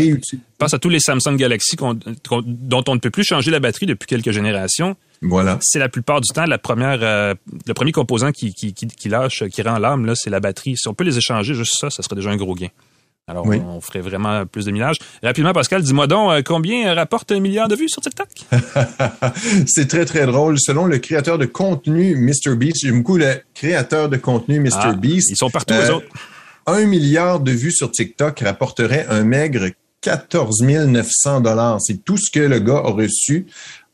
[0.58, 4.08] pense à tous les Samsung Galaxy dont on ne peut plus changer la batterie depuis
[4.08, 4.96] quelques générations.
[5.22, 5.58] Voilà.
[5.62, 7.34] C'est la plupart du temps la première, euh,
[7.66, 10.78] le premier composant qui, qui, qui, qui lâche, qui rend l'âme, là, c'est la batterie.
[10.78, 12.70] Si on peut les échanger, juste ça, ça serait déjà un gros gain.
[13.30, 15.00] Alors, on ferait vraiment plus de millage.
[15.22, 18.30] Rapidement, Pascal, dis-moi donc, euh, combien rapporte un milliard de vues sur TikTok?
[19.68, 20.58] c'est très, très drôle.
[20.58, 24.78] Selon le créateur de contenu MrBeast, j'aime beaucoup le créateur de contenu MrBeast.
[24.80, 26.08] Ah, ils sont partout, autres.
[26.68, 31.82] Un milliard de vues sur TikTok rapporterait un maigre 14 900 dollars.
[31.82, 33.48] C'est tout ce que le gars a reçu.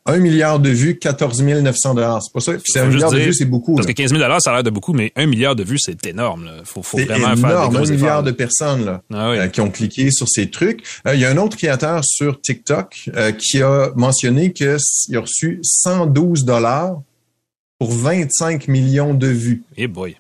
[0.05, 2.21] Un milliard de vues, 14 900 dollars.
[2.21, 2.51] C'est pas ça.
[2.65, 3.75] c'est un milliard de vues, c'est beaucoup.
[3.75, 5.79] Parce que 15 000 dollars, ça a l'air de beaucoup, mais un milliard de vues,
[5.79, 6.49] c'est énorme.
[6.59, 9.61] Il Faut, faut vraiment énorme, faire des un milliard de personnes là, ah euh, qui
[9.61, 10.83] ont cliqué sur ces trucs.
[11.07, 15.19] Euh, il y a un autre créateur sur TikTok euh, qui a mentionné qu'il a
[15.19, 17.01] reçu 112 dollars
[17.79, 19.63] pour 25 millions de vues.
[19.77, 20.17] Eh boy.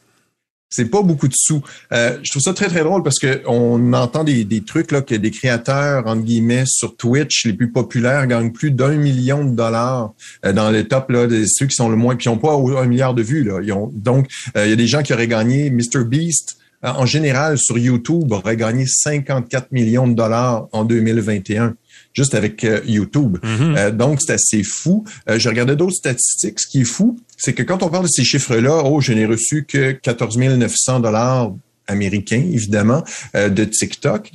[0.73, 1.61] C'est pas beaucoup de sous.
[1.91, 5.01] Euh, je trouve ça très, très drôle parce que on entend des, des trucs là,
[5.01, 9.55] que des créateurs, entre guillemets, sur Twitch, les plus populaires, gagnent plus d'un million de
[9.55, 10.13] dollars
[10.45, 12.85] euh, dans les top là, de ceux qui sont le moins, puis n'ont pas un
[12.87, 13.43] milliard de vues.
[13.43, 13.59] Là.
[13.61, 16.03] Ils ont, donc, euh, il y a des gens qui auraient gagné Mr.
[16.05, 16.57] Beast.
[16.81, 21.75] En général, sur YouTube, aurait gagné 54 millions de dollars en 2021
[22.13, 23.37] juste avec euh, YouTube.
[23.43, 23.77] Mm-hmm.
[23.77, 25.03] Euh, donc, c'est assez fou.
[25.29, 26.59] Euh, je regardais d'autres statistiques.
[26.59, 29.25] Ce qui est fou, c'est que quand on parle de ces chiffres-là, oh, je n'ai
[29.25, 31.51] reçu que 14 900 dollars
[31.87, 34.31] américains, évidemment, de TikTok.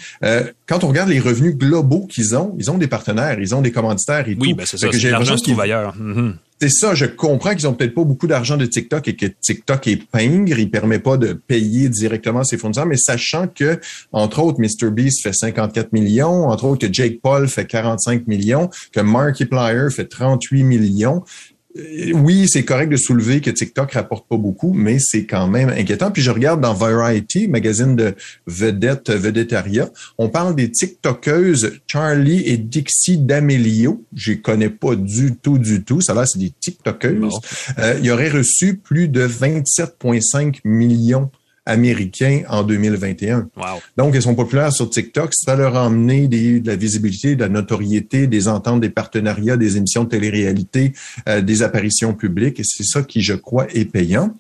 [0.67, 3.73] quand on regarde les revenus globaux qu'ils ont, ils ont des partenaires, ils ont des
[3.73, 4.57] commanditaires et oui, tout.
[4.57, 4.89] Ben c'est ça.
[5.11, 5.97] L'argent se trouve ailleurs.
[5.97, 6.35] Mm-hmm.
[6.61, 9.87] C'est ça, je comprends qu'ils ont peut-être pas beaucoup d'argent de TikTok et que TikTok
[9.87, 13.79] est pingre, il permet pas de payer directement ses fournisseurs, mais sachant que,
[14.11, 19.01] entre autres, MrBeast fait 54 millions, entre autres que Jake Paul fait 45 millions, que
[19.01, 24.73] Markiplier fait 38 millions, euh, oui, c'est correct de soulever que TikTok rapporte pas beaucoup,
[24.73, 26.11] mais c'est quand même inquiétant.
[26.11, 28.15] Puis je regarde dans Variety, magazine de
[28.47, 34.03] vedette, vedettaria, on parle des TikTokeuses Charlie et Dixie D'Amelio.
[34.15, 36.01] Je les connais pas du tout, du tout.
[36.01, 37.39] Ça là, c'est des TikTokeuses.
[37.79, 41.31] Euh, il aurait reçu plus de 27,5 millions
[41.69, 43.49] américains en 2021.
[43.97, 45.31] Donc, elles sont populaires sur TikTok.
[45.33, 49.77] Ça leur a emmené de la visibilité, de la notoriété, des ententes, des partenariats, des
[49.77, 50.93] émissions de télé-réalité,
[51.29, 52.59] euh, des apparitions publiques.
[52.59, 54.35] Et c'est ça qui, je crois, est payant.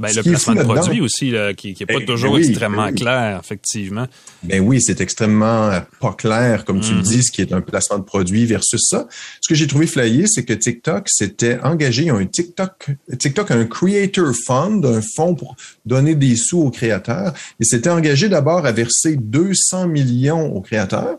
[0.00, 4.06] Ben, le placement de produit aussi, qui n'est pas ben, toujours ben extrêmement clair, effectivement.
[4.44, 7.02] Ben oui, c'est extrêmement euh, pas clair, comme tu le mm-hmm.
[7.02, 9.08] dis, ce qui est un placement de produit versus ça.
[9.40, 13.50] Ce que j'ai trouvé flyé, c'est que TikTok s'était engagé, ils ont un TikTok, TikTok
[13.50, 18.28] a un Creator Fund, un fonds pour donner des sous aux créateurs, et s'était engagé
[18.28, 21.18] d'abord à verser 200 millions aux créateurs.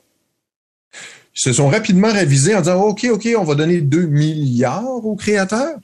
[1.36, 5.18] Ils se sont rapidement révisés en disant, OK, OK, on va donner 2 milliards aux
[5.18, 5.80] créateurs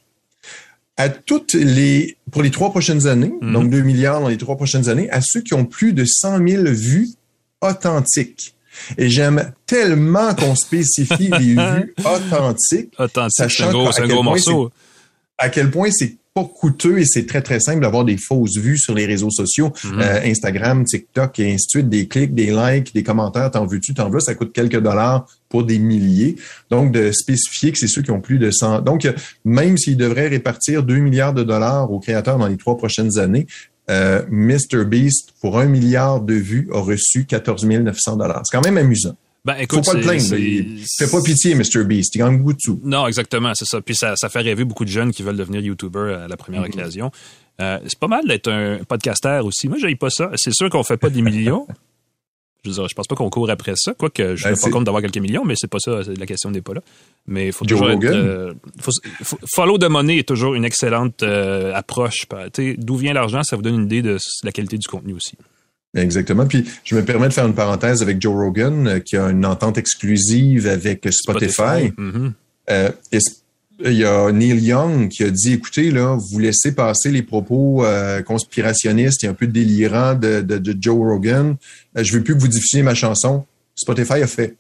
[0.98, 3.54] à toutes les, pour les trois prochaines années, mhm.
[3.54, 6.48] donc 2 milliards dans les trois prochaines années, à ceux qui ont plus de 100
[6.48, 7.10] 000 vues
[7.62, 8.56] authentiques.
[8.98, 12.94] Et j'aime tellement qu'on spécifie les vues authentiques.
[13.00, 14.72] Authentique, c'est un gros, morceau.
[15.38, 18.78] À quel point c'est pas coûteux et c'est très, très simple d'avoir des fausses vues
[18.78, 20.02] sur les réseaux sociaux, mhm.
[20.02, 23.94] euh, Instagram, TikTok et ainsi de suite, des clics, des likes, des commentaires, t'en veux-tu,
[23.94, 26.36] t'en veux, ça coûte quelques dollars pour des milliers.
[26.70, 28.82] Donc, de spécifier que c'est ceux qui ont plus de 100.
[28.82, 29.08] Donc,
[29.46, 33.48] même s'ils devraient répartir 2 milliards de dollars aux créateurs dans les trois prochaines années,
[33.90, 38.42] euh, MrBeast, pour un milliard de vues, a reçu 14 900 dollars.
[38.44, 39.16] C'est quand même amusant.
[39.46, 40.36] Ben, écoute, Faut pas le plaindre.
[40.38, 41.84] Il fait pas pitié, Mr.
[41.86, 42.16] Beast.
[42.16, 42.82] Il gagne beaucoup de sous.
[42.84, 43.80] Non, exactement, c'est ça.
[43.80, 46.64] Puis ça, ça fait rêver beaucoup de jeunes qui veulent devenir YouTuber à la première
[46.64, 46.74] mm-hmm.
[46.74, 47.12] occasion.
[47.62, 49.70] Euh, c'est pas mal d'être un podcaster aussi.
[49.70, 50.32] Moi, j'aille pas ça.
[50.36, 51.68] C'est sûr qu'on fait pas des millions.
[52.66, 53.94] je, veux je pense pas qu'on court après ça.
[53.94, 56.02] Quoique, je ne ben, pas compte d'avoir quelques millions, mais c'est pas ça.
[56.18, 56.82] La question n'est pas là.
[57.28, 58.54] Mais faut toujours être, euh,
[59.54, 62.26] follow de money est toujours une excellente euh, approche.
[62.78, 65.38] D'où vient l'argent, ça vous donne une idée de la qualité du contenu aussi.
[65.96, 66.46] Exactement.
[66.46, 69.46] Puis je me permets de faire une parenthèse avec Joe Rogan, euh, qui a une
[69.46, 71.92] entente exclusive avec Spotify.
[71.98, 72.32] Mm-hmm.
[72.70, 72.90] Euh,
[73.84, 77.86] il y a Neil Young qui a dit, écoutez, là, vous laissez passer les propos
[77.86, 81.58] euh, conspirationnistes et un peu délirants de, de, Joe Rogan.
[81.94, 83.46] je veux plus que vous diffusiez ma chanson.
[83.76, 84.56] Spotify a fait.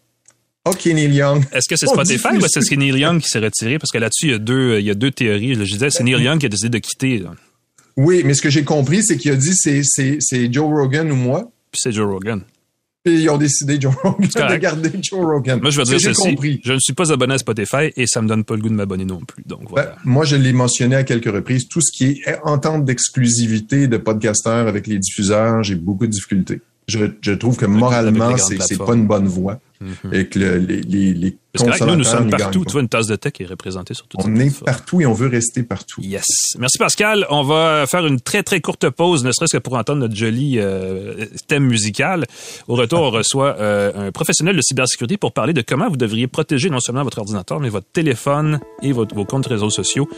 [0.65, 1.45] OK, Neil Young.
[1.53, 3.79] Est-ce que c'est Spotify ou est-ce que c'est Neil Young qui s'est retiré?
[3.79, 5.55] Parce que là-dessus, il y a deux, il y a deux théories.
[5.55, 7.23] Je disais, c'est Neil Young qui a décidé de quitter.
[7.97, 11.11] Oui, mais ce que j'ai compris, c'est qu'il a dit c'est, c'est, c'est Joe Rogan
[11.11, 11.51] ou moi.
[11.71, 12.41] Puis c'est Joe Rogan.
[13.07, 15.59] Et ils ont décidé Joe Rogan, de garder Joe Rogan.
[15.61, 16.29] Moi, je veux dire ceci.
[16.31, 16.59] Compris.
[16.63, 18.73] Je ne suis pas abonné à Spotify et ça me donne pas le goût de
[18.73, 19.43] m'abonner non plus.
[19.45, 19.91] Donc, voilà.
[19.91, 21.67] Ben, moi, je l'ai mentionné à quelques reprises.
[21.67, 26.61] Tout ce qui est entente d'exclusivité de podcasteurs avec les diffuseurs, j'ai beaucoup de difficultés.
[26.87, 29.59] Je, je trouve que moralement, c'est, c'est pas une bonne voie.
[29.81, 30.13] Mhm.
[30.13, 32.65] Et que les, les, les Parce que nous, nous sommes partout.
[32.65, 35.13] Tu vois, une tasse de tech est représentée sur tout On est partout et on
[35.13, 36.01] veut rester partout.
[36.01, 36.25] Yes.
[36.59, 37.25] Merci Pascal.
[37.29, 40.59] On va faire une très, très courte pause, ne serait-ce que pour entendre notre joli
[40.59, 42.25] euh, thème musical.
[42.67, 46.27] Au retour, on reçoit euh, un professionnel de cybersécurité pour parler de comment vous devriez
[46.27, 50.09] protéger non seulement votre ordinateur, mais votre téléphone et votre, vos comptes réseaux sociaux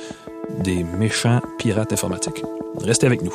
[0.63, 2.43] des méchants pirates informatiques.
[2.81, 3.33] Restez avec nous.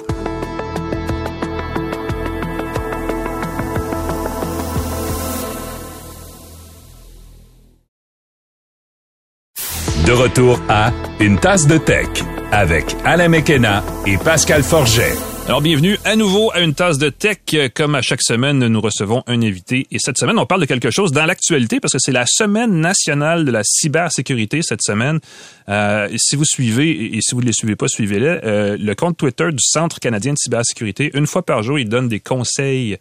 [10.07, 12.09] De retour à Une tasse de tech
[12.51, 15.15] avec Alain Mekena et Pascal Forget.
[15.47, 17.39] Alors, bienvenue à nouveau à une tasse de tech.
[17.77, 19.87] Comme à chaque semaine, nous recevons un invité.
[19.93, 22.81] Et cette semaine, on parle de quelque chose dans l'actualité parce que c'est la semaine
[22.81, 25.21] nationale de la cybersécurité cette semaine.
[25.69, 29.17] Euh, si vous suivez, et si vous ne les suivez pas, suivez-les, euh, le compte
[29.17, 32.99] Twitter du Centre canadien de cybersécurité, une fois par jour, il donne des conseils.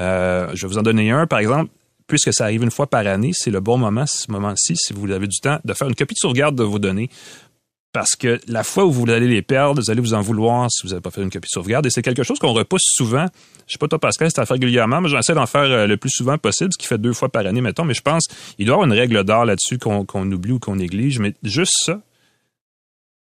[0.00, 1.70] Euh, je vais vous en donner un, par exemple.
[2.08, 5.10] Puisque ça arrive une fois par année, c'est le bon moment, ce moment-ci, si vous
[5.10, 7.10] avez du temps, de faire une copie de sauvegarde de vos données
[7.92, 10.82] parce que la fois où vous allez les perdre, vous allez vous en vouloir si
[10.84, 11.86] vous n'avez pas fait une copie de sauvegarde.
[11.86, 13.26] Et c'est quelque chose qu'on repousse souvent.
[13.66, 15.96] Je sais pas toi, Pascal, si tu fait régulièrement, mais j'essaie d'en faire euh, le
[15.96, 17.84] plus souvent possible, ce qui fait deux fois par année, mettons.
[17.84, 20.76] Mais je pense qu'il doit y avoir une règle d'or là-dessus qu'on oublie ou qu'on
[20.76, 21.18] néglige.
[21.18, 22.00] Mais juste ça.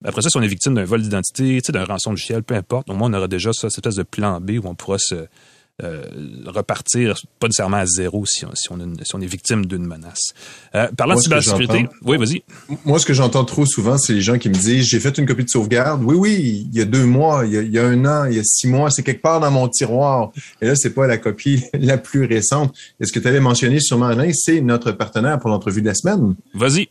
[0.04, 2.94] Après ça, si on est victime d'un vol d'identité, d'un rançon logiciel, peu importe, au
[2.94, 5.28] moins on aura déjà ça, cette espèce de plan B où on pourra se,
[5.82, 6.04] euh,
[6.46, 8.68] repartir pas nécessairement à zéro si on, si
[9.14, 10.34] on, est victime d'une menace.
[10.76, 12.44] Euh, parlant de cybersécurité, oui, vas-y.
[12.86, 15.26] Moi, ce que j'entends trop souvent, c'est les gens qui me disent j'ai fait une
[15.26, 16.04] copie de sauvegarde.
[16.04, 18.44] Oui, oui, il y a deux mois, il y a, un an, il y a
[18.44, 20.32] six mois, c'est quelque part dans mon tiroir.
[20.62, 22.76] Et là, c'est pas la copie la plus récente.
[23.00, 25.96] Et ce que tu avais mentionné sûrement, Alain, c'est notre partenaire pour l'entrevue de la
[25.96, 26.36] semaine.
[26.54, 26.90] Vas-y.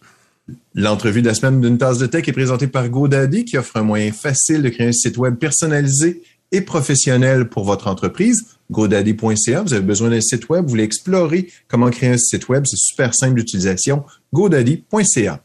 [0.74, 3.82] L'entrevue de la semaine d'une tasse de tech est présentée par GoDaddy qui offre un
[3.82, 8.56] moyen facile de créer un site web personnalisé et professionnel pour votre entreprise.
[8.70, 12.64] GoDaddy.ca, vous avez besoin d'un site web, vous voulez explorer comment créer un site web,
[12.66, 14.04] c'est super simple d'utilisation.
[14.32, 15.40] GoDaddy.ca.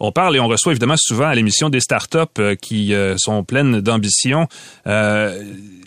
[0.00, 3.42] On parle et on reçoit évidemment souvent à l'émission des startups euh, qui euh, sont
[3.42, 4.46] pleines d'ambition.
[4.86, 5.42] Euh,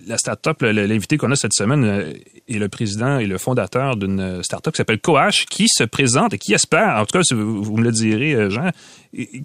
[0.06, 2.14] la startup, l'invité qu'on a cette semaine
[2.50, 6.38] est le président et le fondateur d'une startup qui s'appelle Coach, qui se présente et
[6.40, 8.72] qui espère, en tout cas, vous, me le direz, Jean,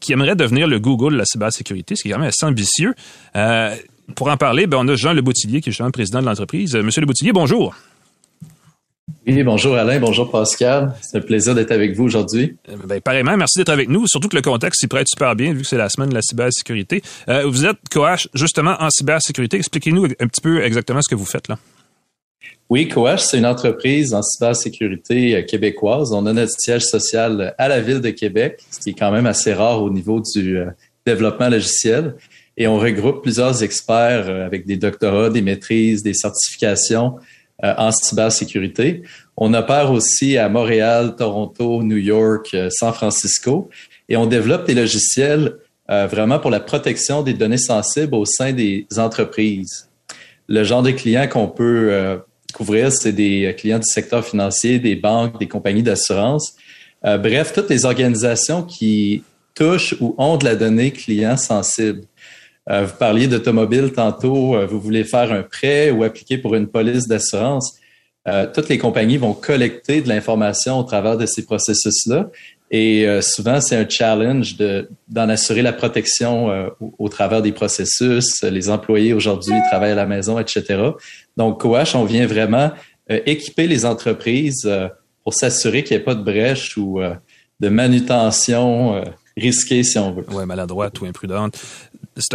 [0.00, 2.94] qui aimerait devenir le Google de la cybersécurité, ce qui est quand même assez ambitieux
[4.14, 6.74] pour en parler, ben, on a Jean Le Boutillier, qui est le président de l'entreprise.
[6.74, 7.74] Euh, Monsieur Le Boutillier, bonjour.
[9.26, 10.94] Oui, bonjour Alain, bonjour Pascal.
[11.00, 12.56] C'est un plaisir d'être avec vous aujourd'hui.
[12.68, 14.06] Euh, ben, pareillement, merci d'être avec nous.
[14.06, 16.22] Surtout que le contexte s'y prête super bien vu que c'est la semaine de la
[16.22, 17.02] cybersécurité.
[17.28, 19.56] Euh, vous êtes Coach justement en cybersécurité.
[19.56, 21.58] Expliquez-nous un petit peu exactement ce que vous faites là.
[22.68, 26.12] Oui, Coach, c'est une entreprise en cybersécurité québécoise.
[26.12, 29.26] On a notre siège social à la ville de Québec, ce qui est quand même
[29.26, 30.58] assez rare au niveau du
[31.04, 32.14] développement logiciel
[32.56, 37.16] et on regroupe plusieurs experts euh, avec des doctorats, des maîtrises, des certifications
[37.64, 39.02] euh, en cybersécurité.
[39.36, 43.68] On opère aussi à Montréal, Toronto, New York, euh, San Francisco
[44.08, 45.56] et on développe des logiciels
[45.88, 49.88] vraiment pour la protection des données sensibles au sein des entreprises.
[50.48, 52.20] Le genre de clients qu'on peut
[52.52, 56.56] couvrir, c'est des clients du secteur financier, des banques, des compagnies d'assurance.
[57.04, 59.22] bref, toutes les organisations qui
[59.54, 62.00] touchent ou ont de la donnée client sensible.
[62.68, 66.66] Euh, vous parliez d'automobile tantôt, euh, vous voulez faire un prêt ou appliquer pour une
[66.66, 67.76] police d'assurance.
[68.26, 72.28] Euh, toutes les compagnies vont collecter de l'information au travers de ces processus-là.
[72.72, 74.56] Et souvent, c'est un challenge
[75.08, 78.42] d'en assurer la protection au, travers des processus.
[78.42, 80.90] Les employés aujourd'hui travaillent à la maison, etc.
[81.36, 82.72] Donc, Coach, on vient vraiment
[83.08, 84.68] équiper les entreprises
[85.22, 86.98] pour s'assurer qu'il n'y ait pas de brèche ou
[87.60, 89.00] de manutention
[89.36, 90.26] risquée, si on veut.
[90.32, 91.60] Oui, maladroite ou imprudente.
[92.16, 92.34] C'est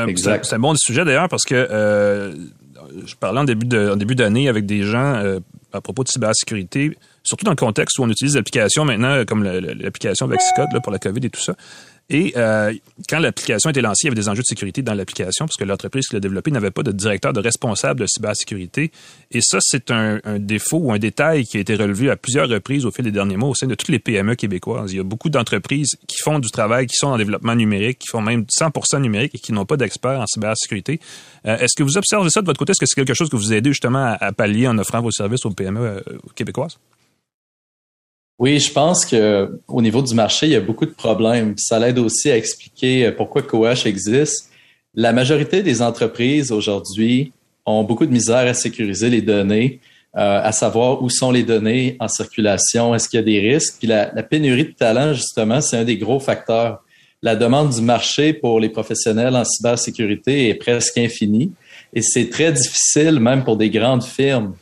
[0.53, 2.33] un, bon sujet d'ailleurs parce que euh,
[3.05, 5.39] je parlais en début de, en début d'année avec des gens euh,
[5.73, 10.27] à propos de cybersécurité, surtout dans le contexte où on utilise l'application maintenant comme l'application
[10.27, 11.55] Vexicode là, pour la COVID et tout ça.
[12.13, 12.73] Et euh,
[13.07, 15.55] quand l'application a été lancée, il y avait des enjeux de sécurité dans l'application parce
[15.55, 18.91] que l'entreprise qui l'a développée n'avait pas de directeur de responsable de cybersécurité.
[19.31, 22.85] Et ça, c'est un, défaut ou un détail qui a été relevé à plusieurs reprises
[22.85, 24.91] au fil des derniers mois au sein de toutes les PME québécoises.
[24.91, 28.07] Il y a beaucoup d'entreprises qui font du travail, qui sont en développement numérique, qui
[28.07, 30.99] font même 100% numérique et qui n'ont pas d'experts en cybersécurité.
[31.45, 32.71] Euh, est-ce que vous observez ça de votre côté?
[32.71, 35.45] Est-ce que c'est quelque chose que vous aidez justement à, pallier en offrant vos services
[35.45, 36.01] aux PME euh,
[36.35, 36.77] québécoises?
[38.41, 41.53] Oui, je pense que au niveau du marché, il y a beaucoup de problèmes.
[41.59, 44.49] Ça l'aide aussi à expliquer euh, pourquoi Coach existe.
[44.95, 47.33] La majorité des entreprises aujourd'hui
[47.67, 49.79] ont beaucoup de misère à sécuriser les données,
[50.17, 53.75] euh, à savoir où sont les données en circulation, est-ce qu'il y a des risques.
[53.77, 56.83] Puis la, la pénurie de talent, justement, c'est un des gros facteurs.
[57.21, 61.51] La demande du marché pour les professionnels en cybersécurité est presque infinie
[61.93, 64.55] et c'est très difficile, même pour des grandes firmes,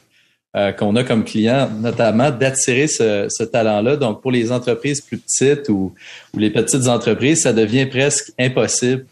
[0.55, 3.97] euh, qu'on a comme client, notamment d'attirer ce, talent-là.
[3.97, 5.93] Donc, pour les entreprises plus petites ou,
[6.35, 9.05] les petites entreprises, ça devient presque impossible.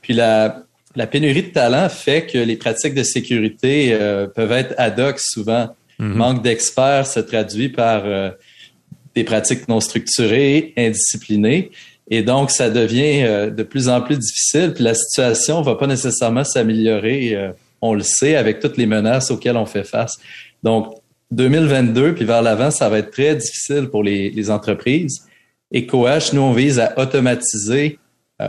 [0.00, 0.62] Puis la,
[1.10, 5.74] pénurie de talent fait que les pratiques de sécurité euh, peuvent être ad hoc souvent.
[5.98, 6.04] Mm-hmm.
[6.04, 8.30] Manque d'experts se traduit par euh,
[9.16, 11.72] des pratiques non structurées, indisciplinées.
[12.08, 14.72] Et donc, ça devient de plus en plus difficile.
[14.72, 17.36] Puis la situation va pas nécessairement s'améliorer,
[17.82, 20.16] on le sait, avec toutes les menaces auxquelles on fait face.
[20.62, 20.94] Donc,
[21.30, 25.26] 2022, puis vers l'avant, ça va être très difficile pour les, entreprises.
[25.72, 27.98] Et Coach, nous, on vise à automatiser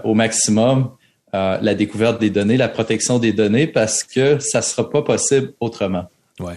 [0.04, 0.92] au maximum
[1.34, 5.54] la découverte des données, la protection des données, parce que ça ne sera pas possible
[5.60, 6.08] autrement.
[6.40, 6.54] Ouais.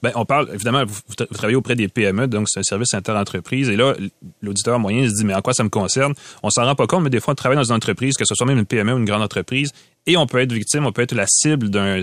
[0.00, 1.00] Ben, on parle, évidemment, vous,
[1.32, 3.68] travaillez auprès des PME, donc c'est un service interentreprise.
[3.68, 3.94] Et là,
[4.40, 6.14] l'auditeur moyen se dit, mais en quoi ça me concerne?
[6.44, 8.34] On s'en rend pas compte, mais des fois, on travaille dans une entreprise, que ce
[8.34, 9.72] soit même une PME ou une grande entreprise,
[10.06, 12.00] et on peut être victime, on peut être la cible d'un.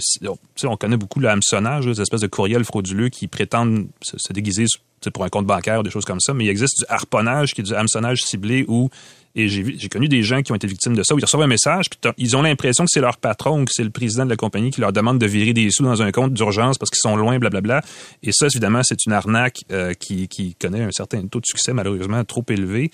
[0.64, 4.66] On connaît beaucoup le hameçonnage, ces espèces de courriels frauduleux qui prétendent se, déguiser
[5.14, 6.34] pour un compte bancaire, des choses comme ça.
[6.34, 8.90] Mais il existe du harponnage, qui est du hameçonnage ciblé où
[9.34, 11.48] et j'ai connu des gens qui ont été victimes de ça, où ils reçoivent un
[11.48, 14.30] message, puis ils ont l'impression que c'est leur patron ou que c'est le président de
[14.30, 17.00] la compagnie qui leur demande de virer des sous dans un compte d'urgence parce qu'ils
[17.00, 17.82] sont loin, blablabla.
[18.24, 21.72] Et ça, évidemment, c'est une arnaque euh, qui, qui, connaît un certain taux de succès,
[21.72, 22.92] malheureusement, trop élevé.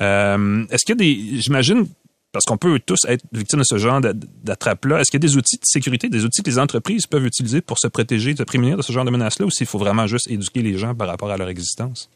[0.00, 1.40] Euh, Est-ce qu'il y a des...
[1.40, 1.86] J'imagine
[2.32, 5.00] parce qu'on peut tous être victimes de ce genre d'attrape-là.
[5.00, 7.60] Est-ce qu'il y a des outils de sécurité, des outils que les entreprises peuvent utiliser
[7.60, 10.30] pour se protéger, se prémunir de ce genre de menaces-là, ou s'il faut vraiment juste
[10.30, 12.08] éduquer les gens par rapport à leur existence?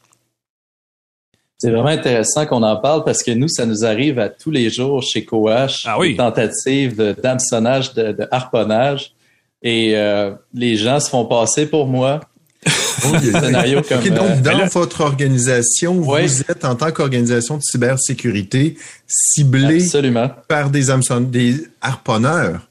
[1.57, 4.69] C'est vraiment intéressant qu'on en parle parce que nous, ça nous arrive à tous les
[4.69, 6.11] jours chez Coach, ah oui.
[6.11, 9.13] des tentatives d'hameçonnage, de, harponnage.
[9.61, 12.19] Et euh, les gens se font passer pour moi.
[13.21, 19.85] scénario comme, donc, euh, dans votre organisation, vous êtes en tant qu'organisation de cybersécurité ciblée
[20.47, 20.85] par des,
[21.29, 22.67] des harponneurs.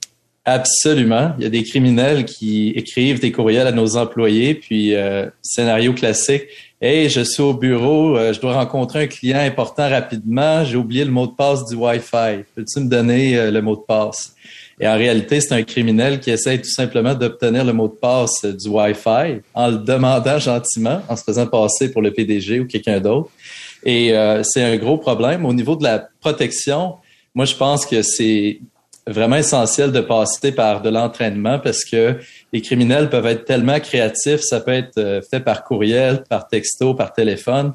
[0.47, 1.33] Absolument.
[1.39, 5.95] Il y a des criminels qui écrivent des courriels à nos employés, puis euh, scénario
[5.95, 6.45] classique.
[6.83, 11.07] Hey, je suis au bureau, euh, je dois rencontrer un client important rapidement, j'ai oublié
[11.07, 12.45] le mot de passe du Wi-Fi.
[12.55, 14.35] Peux-tu me donner euh, le mot de passe?
[14.81, 18.45] Et en réalité, c'est un criminel qui essaie tout simplement d'obtenir le mot de passe
[18.45, 23.01] du Wi-Fi en le demandant gentiment, en se faisant passer pour le PDG ou quelqu'un
[23.01, 23.31] d'autre.
[23.85, 25.45] Et c'est un gros problème.
[25.45, 26.95] Au niveau de la protection,
[27.35, 28.61] moi, je pense que c'est
[29.07, 32.17] vraiment essentiel de passer par de l'entraînement parce que
[32.53, 36.95] les criminels peuvent être tellement créatifs, ça peut être euh, fait par courriel, par texto,
[36.95, 37.75] par téléphone,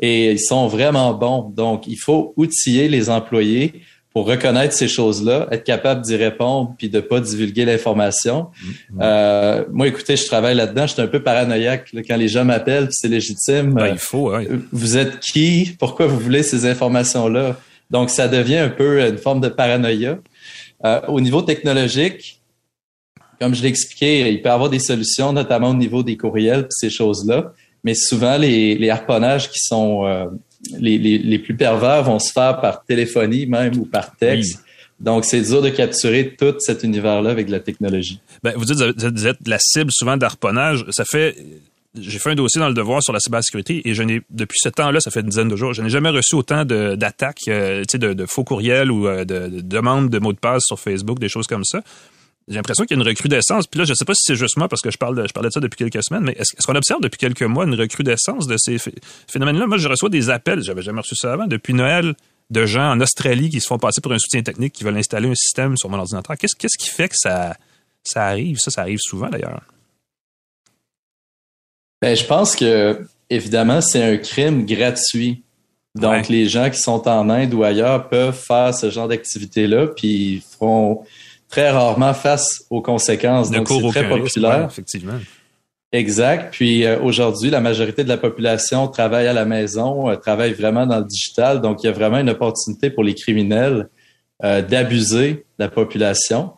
[0.00, 1.50] et ils sont vraiment bons.
[1.50, 6.88] Donc, il faut outiller les employés pour reconnaître ces choses-là, être capable d'y répondre puis
[6.88, 8.48] de pas divulguer l'information.
[8.48, 8.98] Mm-hmm.
[9.00, 12.88] Euh, moi, écoutez, je travaille là-dedans, je suis un peu paranoïaque quand les gens m'appellent,
[12.90, 13.72] c'est légitime.
[13.74, 14.32] Ben, il faut.
[14.72, 15.76] Vous êtes qui?
[15.78, 17.56] Pourquoi vous voulez ces informations-là?
[17.90, 20.18] Donc, ça devient un peu une forme de paranoïa.
[20.84, 22.40] Euh, au niveau technologique,
[23.40, 26.66] comme je l'ai expliqué, il peut y avoir des solutions, notamment au niveau des courriels,
[26.70, 27.52] ces choses-là.
[27.84, 30.26] Mais souvent, les, les harponnages qui sont euh,
[30.78, 34.62] les, les, les, plus pervers vont se faire par téléphonie même ou par texte.
[35.00, 38.20] Donc, c'est dur de capturer tout cet univers-là avec la technologie.
[38.42, 40.84] Ben, vous dites vous êtes la cible souvent d'harponnage.
[40.90, 41.36] Ça fait
[41.98, 44.68] j'ai fait un dossier dans le devoir sur la cybersécurité et je n'ai depuis ce
[44.68, 48.12] temps-là, ça fait une dizaine de jours, je n'ai jamais reçu autant d'attaques, euh, de,
[48.12, 51.46] de, faux courriels ou euh, de, demandes de mots de passe sur Facebook, des choses
[51.46, 51.82] comme ça.
[52.50, 53.68] J'ai l'impression qu'il y a une recrudescence.
[53.68, 55.26] Puis là, je ne sais pas si c'est juste moi parce que je parle de,
[55.26, 57.76] je parlais de ça depuis quelques semaines, mais est-ce, qu'on observe depuis quelques mois une
[57.76, 58.76] recrudescence de ces
[59.28, 59.68] phénomènes-là?
[59.68, 62.16] Moi, je reçois des appels, j'avais jamais reçu ça avant, depuis Noël,
[62.50, 65.28] de gens en Australie qui se font passer pour un soutien technique, qui veulent installer
[65.28, 66.36] un système sur mon ordinateur.
[66.36, 67.56] Qu'est-ce, qu'est-ce qui fait que ça,
[68.02, 68.58] ça arrive?
[68.58, 69.62] Ça, ça arrive souvent d'ailleurs.
[72.02, 75.44] Ben, je pense que, évidemment, c'est un crime gratuit.
[75.94, 80.08] Donc, les gens qui sont en Inde ou ailleurs peuvent faire ce genre d'activité-là, puis
[80.08, 81.04] ils feront
[81.50, 83.50] très rarement face aux conséquences.
[83.50, 84.68] Donc, c'est très populaire.
[84.70, 85.18] effectivement.
[85.92, 86.52] Exact.
[86.52, 90.86] Puis euh, aujourd'hui, la majorité de la population travaille à la maison, euh, travaille vraiment
[90.86, 91.60] dans le digital.
[91.60, 93.88] Donc, il y a vraiment une opportunité pour les criminels
[94.44, 96.52] euh, d'abuser de la population.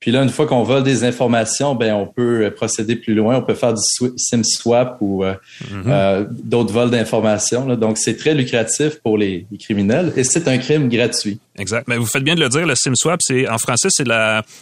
[0.00, 3.38] Puis là, une fois qu'on vole des informations, ben on peut procéder plus loin.
[3.38, 3.80] On peut faire du
[4.18, 6.26] SIM swap ou mm-hmm.
[6.42, 7.64] d'autres vols d'informations.
[7.76, 11.40] Donc, c'est très lucratif pour les, criminels et c'est un crime gratuit.
[11.56, 11.86] Exact.
[11.86, 14.04] Mais vous faites bien de le dire, le SIM swap, c'est en français, c'est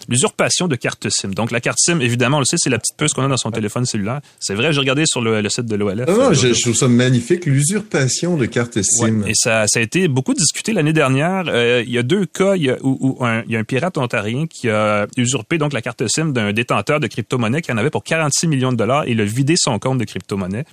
[0.08, 1.30] l'usurpation de carte SIM.
[1.30, 3.36] Donc, la carte SIM, évidemment, on le sait, c'est la petite puce qu'on a dans
[3.38, 4.20] son téléphone cellulaire.
[4.40, 6.04] C'est vrai, j'ai regardé sur le, site de l'OLF.
[6.08, 9.22] Ah, non, je, trouve ça magnifique, l'usurpation de carte SIM.
[9.26, 11.44] et ça, ça a été beaucoup discuté l'année dernière.
[11.48, 13.64] Euh, il y a deux cas il y a, où, un, il y a un
[13.64, 17.78] pirate ontarien qui a usurpé donc la carte SIM d'un détenteur de crypto-monnaie qui en
[17.78, 20.64] avait pour 46 millions de dollars et il a vidé son compte de crypto-monnaie.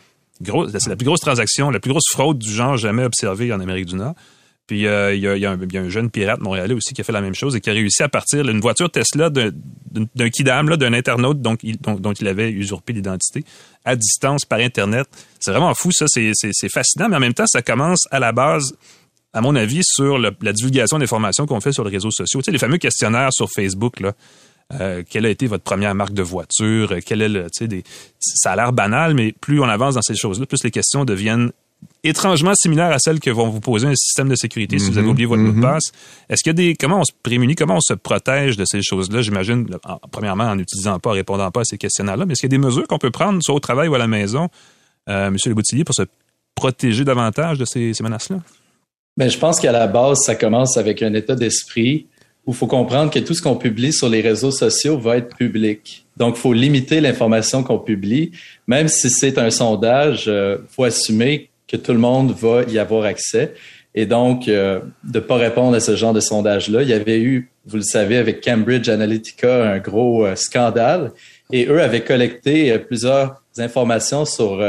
[0.41, 3.88] C'est la plus grosse transaction, la plus grosse fraude du genre jamais observée en Amérique
[3.88, 4.15] du Nord.
[4.69, 7.34] Puis euh, il, y a, un, jeune pirate montréalais aussi qui a fait la même
[7.34, 11.55] chose et qui a réussi à partir d'une voiture Tesla d'un kidam, d'un internaute dont
[11.55, 13.43] il, avait usurpé l'identité
[13.84, 15.08] à distance par Internet.
[15.39, 16.05] C'est vraiment fou, ça.
[16.08, 18.75] C'est fascinant, mais en même temps, ça commence à la base
[19.34, 22.41] à mon avis, sur la divulgation d'informations qu'on fait sur les réseaux sociaux.
[22.41, 24.13] Tu sais, les fameux questionnaires sur Facebook, là.
[24.80, 26.93] Euh, quelle a été votre première marque de voiture?
[27.03, 27.47] Quel est le,
[28.20, 31.51] ça a l'air banal, mais plus on avance dans ces choses-là, plus les questions deviennent
[32.04, 35.06] étrangement similaires à celles que vont vous poser un système de sécurité si vous avez
[35.06, 35.62] mhm, oublié votre mot de mhm.
[35.62, 35.91] passe.
[36.30, 38.82] Est-ce qu'il y a des, comment on se prémunit, comment on se protège de ces
[38.82, 39.22] choses-là?
[39.22, 39.68] J'imagine,
[40.12, 42.58] premièrement, en n'utilisant pas, en répondant pas à ces questionnaires-là, mais est-ce qu'il y a
[42.58, 44.47] des mesures qu'on peut prendre, soit au travail ou à la maison,
[45.10, 46.04] euh, Monsieur Le Boutillier, pour se
[46.56, 48.38] protéger davantage de ces menaces-là?
[49.18, 52.08] Ben, je pense qu'à la base, ça commence avec un état d'esprit
[52.45, 55.36] où il faut comprendre que tout ce qu'on publie sur les réseaux sociaux va être
[55.36, 56.06] public.
[56.16, 58.32] Donc, il faut limiter l'information qu'on publie.
[58.68, 62.80] Même si c'est un sondage, il euh, faut assumer que tout le monde va y
[62.80, 63.53] avoir accès.
[63.95, 66.84] Et donc, euh, de ne pas répondre à ce genre de sondage-là.
[66.84, 71.11] Il y avait eu, vous le savez, avec Cambridge Analytica, un gros euh, scandale.
[71.51, 74.63] Et eux avaient collecté plusieurs informations sur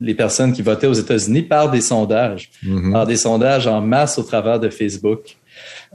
[0.00, 2.92] les personnes qui votaient aux États-Unis par des sondages, mm-hmm.
[2.92, 5.36] par des sondages en masse au travers de Facebook.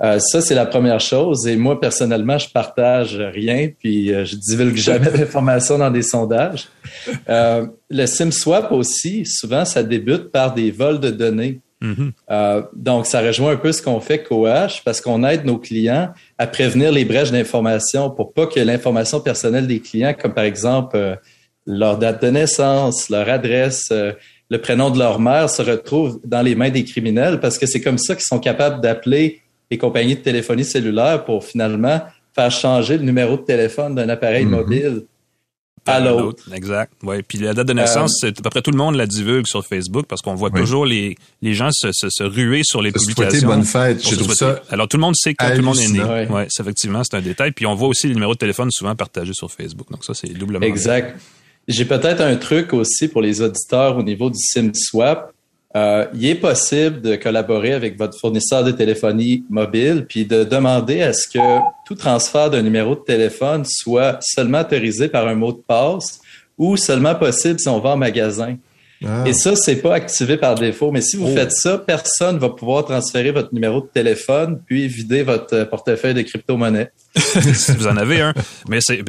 [0.01, 1.47] Euh, ça, c'est la première chose.
[1.47, 6.67] Et moi, personnellement, je partage rien, puis euh, je divulgue jamais d'informations dans des sondages.
[7.29, 11.59] Euh, le SIM-swap aussi, souvent, ça débute par des vols de données.
[11.83, 12.67] Mm-hmm.
[12.75, 16.45] donc, ça rejoint un peu ce qu'on fait Coach parce qu'on aide nos clients à
[16.45, 21.17] prévenir les brèches d'information pour pas que l'information personnelle des clients, comme par exemple
[21.65, 26.53] leur date de naissance, leur adresse, le prénom de leur mère, se retrouve dans les
[26.53, 29.41] mains des criminels parce que c'est comme ça qu'ils sont capables d'appeler
[29.71, 32.01] les compagnies de téléphonie cellulaire pour finalement
[32.35, 34.51] faire changer le numéro de téléphone d'un appareil mhm.
[34.51, 35.03] mobile
[35.87, 36.43] à l'autre.
[36.53, 36.93] Exact.
[37.01, 37.23] Ouais.
[37.23, 39.47] Puis la date de naissance, euh, c'est à peu près tout le monde la divulgue
[39.47, 43.47] sur Facebook parce qu'on voit toujours les, les gens se, se, ruer sur les publications.
[43.47, 44.07] bonne fête.
[44.07, 44.61] Je trouve ça.
[44.69, 46.03] Alors tout le monde sait quand tout le monde est né.
[46.03, 46.47] Ouais.
[46.59, 47.51] effectivement, c'est un détail.
[47.51, 49.89] Puis on voit aussi les numéros de téléphone souvent partagés sur Facebook.
[49.89, 50.65] Donc ça, c'est doublement.
[50.65, 51.19] Exact.
[51.67, 55.33] J'ai peut-être un truc aussi pour les auditeurs au niveau du SIM swap.
[55.75, 61.01] Euh, il est possible de collaborer avec votre fournisseur de téléphonie mobile puis de demander
[61.01, 65.53] à ce que tout transfert d'un numéro de téléphone soit seulement autorisé par un mot
[65.53, 66.19] de passe
[66.57, 68.57] ou seulement possible si on va en magasin.
[69.03, 69.23] Ah.
[69.25, 70.91] Et ça, c'est pas activé par défaut.
[70.91, 71.33] Mais si vous oh.
[71.33, 76.21] faites ça, personne va pouvoir transférer votre numéro de téléphone puis vider votre portefeuille de
[76.21, 76.91] crypto-monnaie.
[77.15, 78.33] si vous en avez un.
[78.69, 79.03] Mais c'est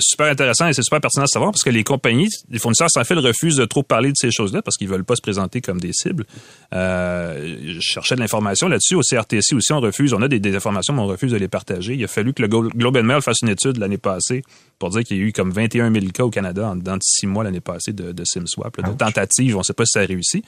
[0.00, 3.04] super intéressant et c'est super pertinent de savoir parce que les compagnies, les fournisseurs sans
[3.04, 5.80] fil refusent de trop parler de ces choses-là parce qu'ils veulent pas se présenter comme
[5.80, 6.24] des cibles.
[6.72, 8.96] Euh, je cherchais de l'information là-dessus.
[8.96, 10.12] Au CRTC aussi, on refuse.
[10.14, 11.94] On a des, informations, mais on refuse de les partager.
[11.94, 14.42] Il a fallu que le Globe and Mail fasse une étude l'année passée
[14.78, 17.26] pour dire qu'il y a eu comme 21 000 cas au Canada en, dans six
[17.26, 19.54] mois l'année passée de, de SIM-swap, de tentatives.
[19.54, 20.42] On ne sait pas si ça a réussi,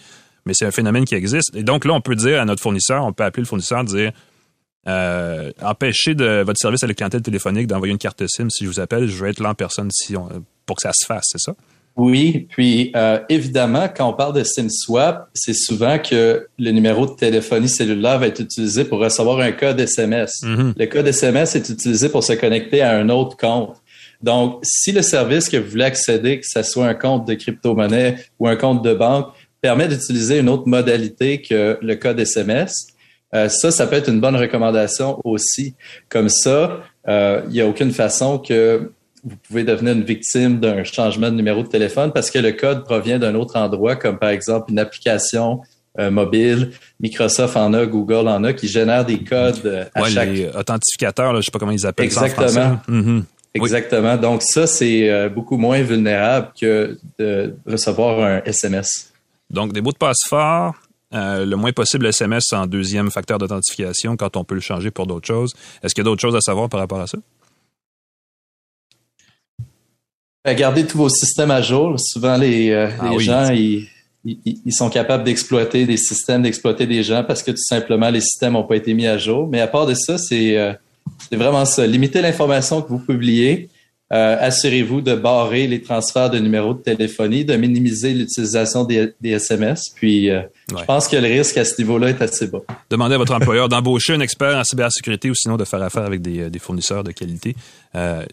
[0.45, 1.55] mais c'est un phénomène qui existe.
[1.55, 4.13] Et donc là, on peut dire à notre fournisseur, on peut appeler le fournisseur, dire
[4.87, 8.71] euh, empêcher de votre service à la clientèle téléphonique d'envoyer une carte SIM si je
[8.71, 10.29] vous appelle, je veux être là en personne si on,
[10.65, 11.55] pour que ça se fasse, c'est ça?
[11.97, 17.07] Oui, puis euh, évidemment, quand on parle de SIM swap, c'est souvent que le numéro
[17.07, 20.43] de téléphonie cellulaire va être utilisé pour recevoir un code SMS.
[20.43, 20.75] Mm-hmm.
[20.77, 23.77] Le code SMS est utilisé pour se connecter à un autre compte.
[24.23, 28.17] Donc, si le service que vous voulez accéder, que ce soit un compte de crypto-monnaie
[28.39, 29.29] ou un compte de banque,
[29.63, 32.89] permet d'utiliser une autre modalité que le code SMS,
[33.35, 35.75] euh, ça, ça peut être une bonne recommandation aussi.
[36.09, 38.93] Comme ça, euh, il n'y a aucune façon que
[39.25, 42.85] vous pouvez devenir une victime d'un changement de numéro de téléphone parce que le code
[42.85, 45.61] provient d'un autre endroit, comme par exemple une application
[45.99, 46.71] euh, mobile.
[47.01, 50.29] Microsoft en a, Google en a, qui génère des codes à chaque...
[50.29, 52.49] Les authentificateurs, là, je sais pas comment ils appellent Exactement.
[52.49, 53.23] ça mm-hmm.
[53.55, 54.17] Exactement.
[54.17, 59.13] Donc ça, c'est beaucoup moins vulnérable que de recevoir un SMS.
[59.49, 60.75] Donc des mots de passe forts,
[61.15, 65.07] euh, le moins possible SMS en deuxième facteur d'authentification quand on peut le changer pour
[65.07, 65.55] d'autres choses.
[65.83, 67.19] Est-ce qu'il y a d'autres choses à savoir par rapport à ça?
[70.45, 71.99] Ben, gardez tous vos systèmes à jour.
[71.99, 77.43] Souvent, les, euh, ah gens, ils, sont capables d'exploiter des systèmes, d'exploiter des gens parce
[77.43, 79.49] que tout simplement, les systèmes n'ont pas été mis à jour.
[79.49, 80.73] Mais à part de ça, c'est euh,
[81.31, 81.87] vraiment ça.
[81.87, 83.69] Limitez l'information que vous publiez.
[84.13, 89.91] Euh, assurez-vous de barrer les transferts de numéros de téléphonie, de minimiser l'utilisation des, SMS.
[89.97, 92.61] Puis, euh, je pense que le risque à ce niveau-là est assez bas.
[92.89, 96.23] Demandez à votre employeur d'embaucher un expert en cybersécurité ou sinon de faire affaire avec
[96.23, 97.57] des, euh, fournisseurs de qualité.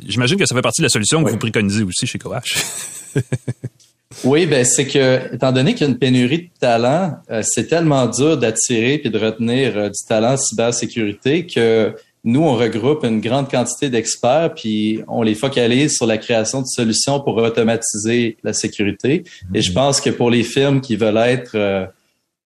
[0.06, 2.58] J'imagine que ça fait partie de la solution que vous préconisez aussi chez Coach.
[4.24, 8.08] oui, ben c'est que, étant donné qu'il y a une pénurie de talent, c'est tellement
[8.08, 11.96] dur d'attirer et de retenir du talent en cybersécurité que
[12.26, 16.68] nous, on regroupe une grande quantité d'experts, puis on les focalise sur la création de
[16.68, 19.24] solutions pour automatiser la sécurité.
[19.54, 21.86] Et je pense que pour les firmes qui veulent être euh,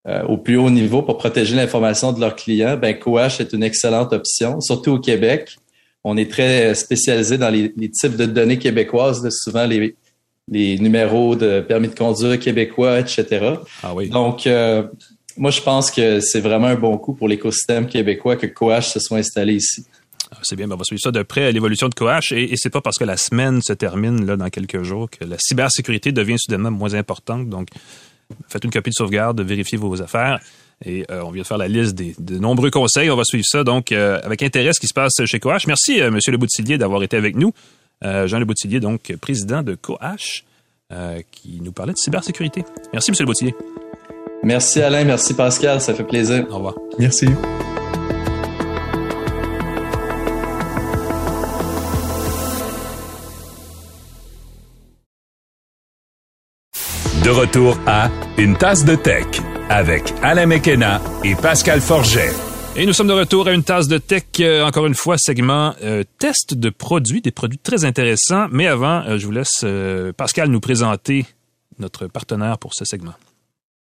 [0.08, 3.62] euh, au plus haut niveau pour protéger l'information de leurs clients, ben Coach est une
[3.62, 5.56] excellente option, surtout au Québec.
[6.04, 9.96] On est très spécialisé dans les, types de données québécoises, souvent les,
[10.50, 13.26] les numéros de permis de conduire québécois, etc.
[13.84, 14.10] Ah oui.
[14.10, 14.84] Donc, euh,
[15.38, 19.00] moi, je pense que c'est vraiment un bon coup pour l'écosystème québécois que Coach se
[19.00, 19.86] soit installé ici.
[20.32, 22.32] Ah, c'est bien, ben, on va suivre ça de près, l'évolution de Coach.
[22.32, 25.24] Et, et c'est pas parce que la semaine se termine là dans quelques jours que
[25.24, 27.50] la cybersécurité devient soudainement moins importante.
[27.50, 27.70] Donc,
[28.50, 30.40] faites une copie de sauvegarde, vérifiez vos affaires.
[30.86, 33.10] Et euh, on vient de faire la liste des, de nombreux conseils.
[33.10, 35.66] On va suivre ça donc euh, avec intérêt ce qui se passe chez Coach.
[35.66, 37.54] Merci, euh, Monsieur Le Boutillier, d'avoir été avec nous.
[38.00, 40.46] Jean Le Boutillier, donc président de Coach,
[41.32, 42.64] qui nous parlait de cybersécurité.
[42.94, 43.56] Merci, Monsieur Le Boutillier.
[44.44, 46.46] Merci Alain, merci Pascal, ça fait plaisir.
[46.50, 46.76] Au revoir.
[47.00, 47.28] Merci.
[57.24, 59.26] De retour à Une tasse de tech
[59.70, 62.32] avec Alain Mekena et Pascal Forget.
[62.78, 65.74] Et nous sommes de retour à une tasse de tech, euh, encore une fois, segment
[65.84, 68.48] euh, test de produits, des produits très intéressants.
[68.52, 71.26] Mais avant, euh, je vous laisse euh, Pascal nous présenter
[71.80, 73.14] notre partenaire pour ce segment.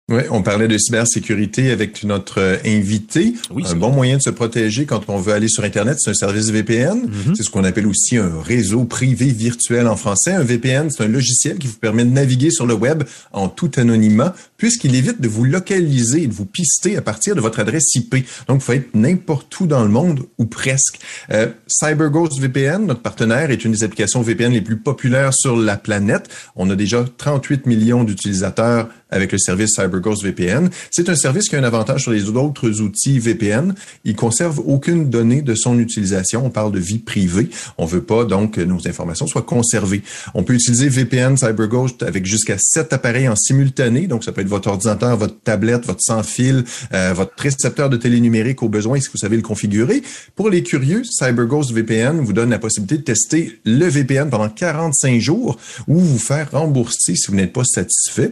[0.10, 3.36] Oui, on parlait de cybersécurité avec notre euh, invité.
[3.52, 6.14] Oui, un bon moyen de se protéger quand on veut aller sur Internet, c'est un
[6.14, 7.04] service VPN.
[7.04, 7.36] Mhm.
[7.38, 10.34] C'est ce qu'on appelle aussi un réseau privé virtuel en français.
[10.34, 13.72] Un VPN, c'est un logiciel qui vous permet de naviguer sur le web en tout
[13.78, 17.96] anonymat, puisqu'il évite de vous localiser et de vous pister à partir de votre adresse
[17.96, 18.26] IP.
[18.50, 21.00] Donc, vous pouvez être n'importe où dans le monde, ou presque.
[21.32, 25.78] Euh, CyberGhost VPN, notre partenaire, est une des applications VPN les plus populaires sur la
[25.78, 26.28] planète.
[26.58, 30.70] On a déjà 38 millions d'utilisateurs avec le service CyberGhost VPN.
[30.92, 33.74] C'est un service qui a un avantage sur les autres outils VPN.
[34.04, 36.46] Il conserve aucune donnée de son utilisation.
[36.46, 37.50] On parle de vie privée.
[37.78, 40.02] On veut pas donc que nos informations soient conservées.
[40.34, 44.08] On peut utiliser VPN CyberGhost avec jusqu'à sept appareils en simultané.
[44.08, 48.20] Donc, ça peut être votre ordinateur, votre tablette, votre sans-fil, euh, votre récepteur de télé
[48.20, 50.02] numérique au besoin si vous savez le configurer.
[50.36, 55.20] Pour les curieux, CyberGhost VPN vous donne la possibilité de tester le VPN pendant 45
[55.20, 55.58] jours
[55.88, 58.32] ou vous faire rembourser si vous n'êtes pas satisfait.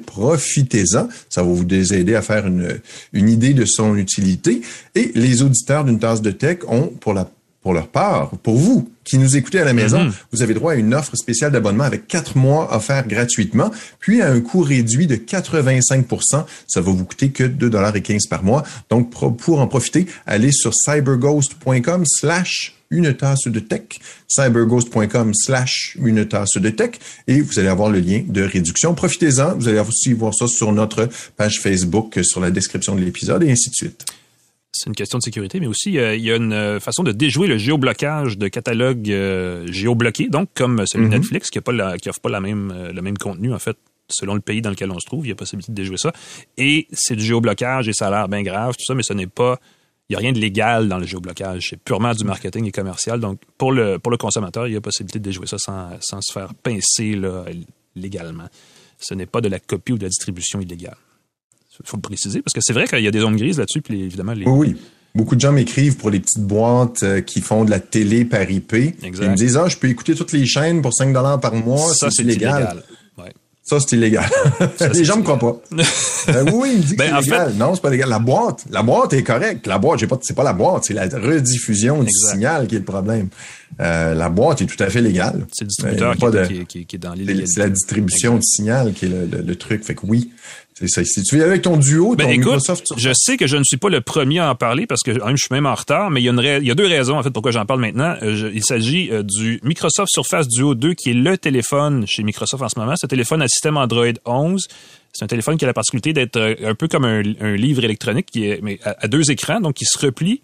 [1.29, 2.79] Ça va vous aider à faire une,
[3.13, 4.61] une idée de son utilité.
[4.95, 7.29] Et les auditeurs d'une tasse de tech ont pour la
[7.61, 10.13] pour leur part, pour vous qui nous écoutez à la maison, Mhm.
[10.31, 14.29] vous avez droit à une offre spéciale d'abonnement avec quatre mois offerts gratuitement, puis à
[14.31, 18.63] un coût réduit de 85% Ça va vous coûter que 2,15 par mois.
[18.89, 23.83] Donc, pour en profiter, allez sur cyberghost.com slash une tasse de tech,
[24.27, 26.91] cyberghost.com slash une tasse de tech,
[27.27, 28.93] et vous allez avoir le lien de réduction.
[28.93, 29.55] Profitez-en.
[29.55, 31.07] Vous allez aussi voir ça sur notre
[31.37, 34.05] page Facebook, sur la description de l'épisode, et ainsi de suite.
[34.73, 37.11] C'est une question de sécurité, mais aussi euh, il y a une euh, façon de
[37.11, 41.15] déjouer le géoblocage de catalogues euh, géobloqués, donc comme celui de Mhm.
[41.19, 43.75] Netflix qui offre pas, la même, euh, le même contenu en fait
[44.09, 46.11] selon le pays dans lequel on se trouve, il y a possibilité de déjouer ça.
[46.57, 49.27] Et c'est du géoblocage et ça a l'air bien grave, tout ça, mais ce n'est
[49.27, 49.57] pas,
[50.09, 51.67] il n'y a rien de légal dans le géoblocage.
[51.69, 53.19] C'est purement du marketing et commercial.
[53.21, 56.19] Donc pour le pour le consommateur, il y a possibilité de déjouer ça sans, sans
[56.21, 57.45] se faire pincer là,
[57.95, 58.47] légalement.
[58.99, 60.97] Ce n'est pas de la copie ou de la distribution illégale.
[61.79, 63.81] Il faut le préciser parce que c'est vrai qu'il y a des zones grises là-dessus,
[63.81, 64.75] puis les- évidemment les, Oui, oui.
[65.15, 68.49] Beaucoup de gens m'écrivent pour les petites boîtes euh, qui font de la télé par
[68.49, 68.73] IP.
[68.73, 69.23] Exact.
[69.25, 71.93] Ils me disent, ah, je peux écouter toutes les chaînes pour 5 dollars par mois.
[71.93, 72.81] ça, c'est illégal.
[73.17, 73.33] Ouais.
[73.63, 74.29] Ça, c'est illégal.
[74.77, 75.61] Ça, les gens me croient pas.
[76.27, 77.53] Ben oui, ils me disent Ben, que en c'est légal.
[77.55, 78.09] Non, c'est pas légal.
[78.09, 79.67] La boîte, la boîte est correcte.
[79.67, 82.79] La boîte, j'ai pas, c'est pas la boîte, c'est la rediffusion du signal qui est
[82.79, 83.27] le problème.
[83.81, 85.47] Euh, la boîte est tout à fait légale.
[85.51, 87.13] C'est le distributeur Euh, qui, pas est- de- qui est- qui est- qui est dans
[87.13, 87.47] l'illégalité.
[87.47, 89.83] c'est la distribution du signal qui est le, le- le truc.
[89.83, 90.29] Fait que oui,
[90.75, 91.03] c'est ça.
[91.03, 93.57] Si tu viens avec ton duo, Ben, ton écoute, Microsoft Surface, je sais que je
[93.57, 96.11] ne suis pas le premier à en parler parce que je suis même en retard,
[96.11, 97.65] mais il y a, une rai- il y a deux raisons en fait pourquoi j'en
[97.65, 98.15] parle maintenant.
[98.21, 102.61] Euh, je- il s'agit du Microsoft Surface Duo 2 qui est le téléphone chez Microsoft
[102.61, 102.93] en ce moment.
[102.95, 104.67] C'est un téléphone à système Android 11.
[105.13, 108.27] C'est un téléphone qui a la particularité d'être un peu comme un, un livre électronique
[108.31, 110.41] qui est mais à, à deux écrans, donc qui se replie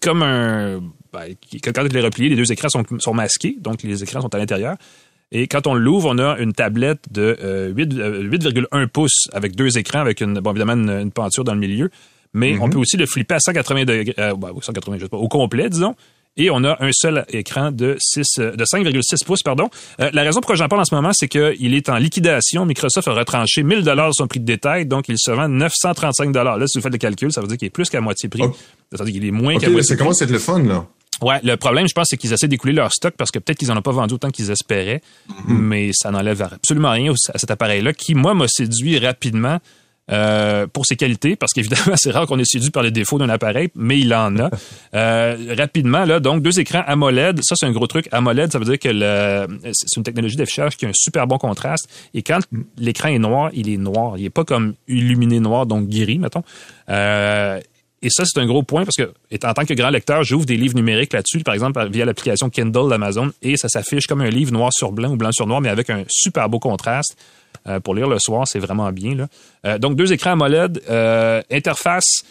[0.00, 0.80] comme un.
[1.12, 4.34] Ben, quand il est replié, les deux écrans sont, sont masqués, donc les écrans sont
[4.34, 4.76] à l'intérieur.
[5.30, 9.54] Et quand on l'ouvre, on a une tablette de euh, 8, euh, 8,1 pouces avec
[9.54, 11.90] deux écrans, avec une, bon, évidemment une, une penture dans le milieu.
[12.34, 15.16] Mais on peut aussi le flipper à 180 degrés, euh, ben, 180, je sais pas,
[15.16, 15.94] au complet, disons.
[16.36, 19.68] Et on a un seul écran de 6, euh, de 5,6 pouces, pardon.
[20.00, 22.64] Euh, la raison pourquoi j'en parle en ce moment, c'est qu'il est en liquidation.
[22.64, 26.56] Microsoft a retranché 1000 dollars son prix de détail, donc il se vend 935 dollars.
[26.58, 28.42] Là, si vous faites le calcul, ça veut dire qu'il est plus qu'à moitié prix.
[28.92, 30.86] Ça veut dire qu'il est moins qu'à moitié ça commence à être le fun, là?
[31.22, 33.72] Ouais, le problème, je pense, c'est qu'ils essaient d'écouler leur stock parce que peut-être qu'ils
[33.72, 35.02] en ont pas vendu autant qu'ils espéraient,
[35.46, 39.58] mais ça n'enlève absolument rien à cet appareil-là qui, moi, m'a séduit rapidement
[40.10, 43.28] euh, pour ses qualités, parce qu'évidemment, c'est rare qu'on est séduit par les défauts d'un
[43.28, 44.50] appareil, mais il en a.
[44.94, 48.08] Euh, rapidement, là, donc, deux écrans AMOLED, ça, c'est un gros truc.
[48.10, 48.90] AMOLED, ça veut dire que
[49.72, 52.40] c'est une technologie d'affichage qui a un super bon contraste, et quand
[52.78, 54.16] l'écran est noir, il est noir.
[54.16, 56.42] Il est pas comme illuminé noir, donc gris, mettons.
[56.88, 57.60] Euh,
[58.00, 59.12] et ça, c'est un gros point parce que,
[59.44, 62.88] en tant que grand lecteur, j'ouvre des livres numériques là-dessus, par exemple via l'application Kindle
[62.88, 65.68] d'Amazon, et ça s'affiche comme un livre noir sur blanc ou blanc sur noir, mais
[65.68, 67.16] avec un super beau contraste.
[67.66, 69.14] Euh, pour lire le soir, c'est vraiment bien.
[69.14, 69.26] Là.
[69.66, 72.22] Euh, donc, deux écrans AMOLED, euh, interface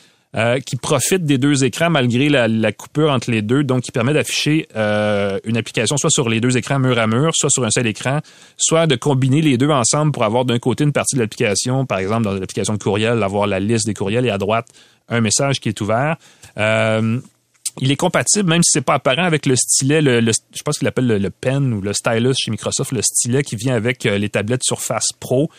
[0.68, 4.68] qui profite des deux écrans malgré la, coupure entre les deux, donc qui permet d'afficher
[4.76, 8.20] une application soit sur les deux écrans mur à mur, soit sur un seul écran,
[8.56, 11.98] soit de combiner les deux ensemble pour avoir d'un côté une partie de l'application, par
[11.98, 14.68] exemple dans l'application de courriel, avoir la liste des courriels et à droite
[15.10, 16.18] un message qui est ouvert.
[16.58, 17.20] Euh,
[17.80, 20.88] il est compatible, même si c'est pas apparent, avec le stylet, le, je pense qu'il
[20.88, 24.30] appelle le, pen ou le stylus chez Microsoft, le stylet qui vient avec euh, les
[24.30, 25.50] tablettes Surface Pro.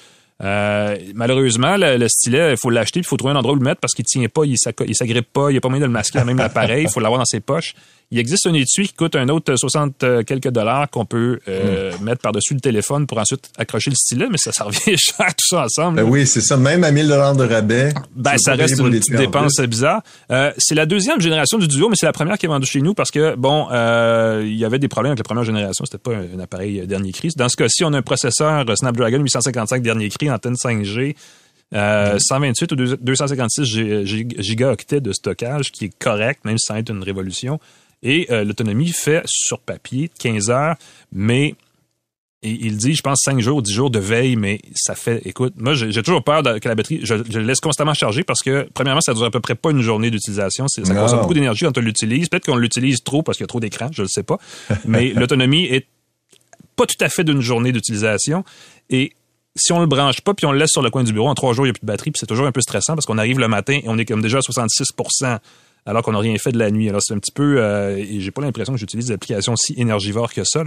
[0.43, 3.81] Euh, malheureusement, le, stylet, il faut l'acheter, il faut trouver un endroit où le mettre
[3.81, 6.23] parce qu'il tient pas, il s'agrippe pas, il n'y a pas moyen de le masquer
[6.25, 7.75] même l'appareil, il faut l'avoir dans ses poches.
[8.11, 11.93] Il existe un étui qui coûte un autre 60 euh, quelques dollars qu'on peut euh,
[11.93, 12.05] hmm.
[12.05, 15.47] mettre par-dessus le téléphone pour ensuite accrocher le stylet, mais ça, ça revient cher tout
[15.47, 15.97] ça ensemble.
[15.97, 16.57] Ben oui, c'est ça.
[16.57, 17.93] Même à 1000 dollars de rabais.
[18.17, 20.01] Ben, ça reste une petite dépense bizarre.
[20.31, 22.81] Euh, c'est la deuxième génération du Duo, mais c'est la première qui est vendue chez
[22.81, 25.85] nous parce que, bon, euh, il y avait des problèmes avec la première génération.
[25.85, 27.29] C'était pas un, appareil dernier cri.
[27.37, 31.15] Dans ce cas-ci, on a un processeur Snapdragon 855 dernier cri, antenne 5G.
[31.71, 33.65] 128 ou 256
[34.39, 37.61] gigaoctets de stockage qui est correct, même sans être une révolution.
[38.03, 40.77] Et euh, l'autonomie fait sur papier 15 heures,
[41.13, 41.55] mais
[42.43, 45.75] il dit, je pense, 5 jours, 10 jours de veille, mais ça fait, écoute, moi,
[45.75, 49.13] j'ai toujours peur que la batterie, je, je, laisse constamment charger parce que, premièrement, ça
[49.13, 50.69] dure à peu près pas une journée d'utilisation.
[50.69, 52.29] Ça consomme beaucoup d'énergie quand on l'utilise.
[52.29, 54.39] Peut-être qu'on l'utilise trop parce qu'il y a trop d'écran, je ne sais pas.
[54.85, 55.89] Mais l'autonomie est
[56.77, 58.45] pas tout à fait d'une journée d'utilisation.
[58.89, 59.15] Et
[59.57, 61.35] si on le branche pas puis on le laisse sur le coin du bureau, en
[61.35, 63.05] trois jours, il n'y a plus de batterie, puis c'est toujours un peu stressant parce
[63.05, 64.85] qu'on arrive le matin et on est comme déjà à 66
[65.87, 66.89] alors qu'on n'a rien fait de la nuit.
[66.89, 69.75] Alors c'est un petit peu, euh, et j'ai pas l'impression que j'utilise des applications si
[69.77, 70.65] énergivores que ça.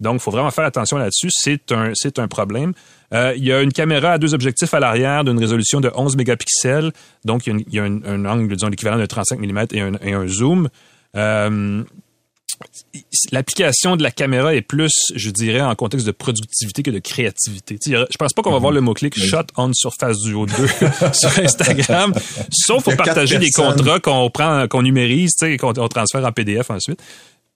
[0.00, 1.30] Donc, il faut vraiment faire attention là-dessus.
[1.32, 2.72] C'est un, problème.
[3.14, 6.16] Euh, il y a une caméra à deux objectifs à l'arrière d'une résolution de 11
[6.16, 6.92] mégapixels.
[7.24, 10.26] Donc, il y a, un, angle, disons, l'équivalent de 35 mm et un, et un
[10.26, 10.68] zoom.
[11.16, 11.82] Euh,
[13.32, 17.78] l'application de la caméra est plus, je dirais, en contexte de productivité que de créativité.
[17.86, 20.52] je pense pas qu'on va voir le mot-clic shot on surface du haut 2
[21.12, 22.12] sur Instagram,
[22.50, 27.00] sauf pour partager des contrats qu'on prend, qu'on numérise, qu'on transfère en PDF ensuite.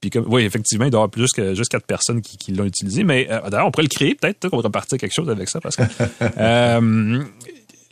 [0.00, 2.64] Puis comme, oui, effectivement, il doit y avoir plus que juste quatre personnes qui, l'ont
[2.64, 3.04] utilisé.
[3.04, 5.60] Mais euh, d'ailleurs, on pourrait le créer peut-être, qu'on pourrait partir quelque chose avec ça
[5.60, 5.82] parce que
[6.38, 7.22] euh,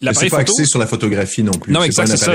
[0.01, 1.73] c'est pas axé sur la photographie non plus.
[1.73, 2.33] Non, exact, c'est ça.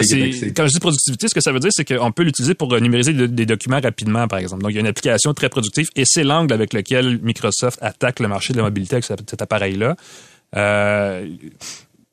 [0.55, 3.13] Quand je dis productivité, ce que ça veut dire, c'est qu'on peut l'utiliser pour numériser
[3.13, 4.63] des documents rapidement, par exemple.
[4.63, 8.19] Donc, il y a une application très productive et c'est l'angle avec lequel Microsoft attaque
[8.19, 9.95] le marché de la mobilité avec cet appareil-là.
[10.55, 11.27] Euh,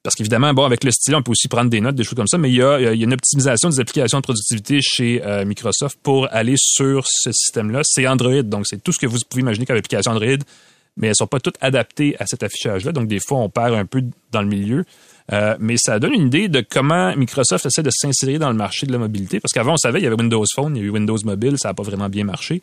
[0.03, 2.27] parce qu'évidemment, bon, avec le stylet, on peut aussi prendre des notes, des choses comme
[2.27, 5.23] ça, mais il y a, il y a une optimisation des applications de productivité chez
[5.23, 7.83] euh, Microsoft pour aller sur ce système-là.
[7.85, 10.39] C'est Android, donc c'est tout ce que vous pouvez imaginer comme application Android,
[10.97, 12.93] mais elles sont pas toutes adaptées à cet affichage-là.
[12.93, 14.85] Donc, des fois, on perd un peu dans le milieu.
[15.33, 18.87] Euh, mais ça donne une idée de comment Microsoft essaie de s'insérer dans le marché
[18.87, 19.39] de la mobilité.
[19.39, 21.57] Parce qu'avant, on savait, il y avait Windows Phone, il y a eu Windows Mobile,
[21.59, 22.61] ça n'a pas vraiment bien marché.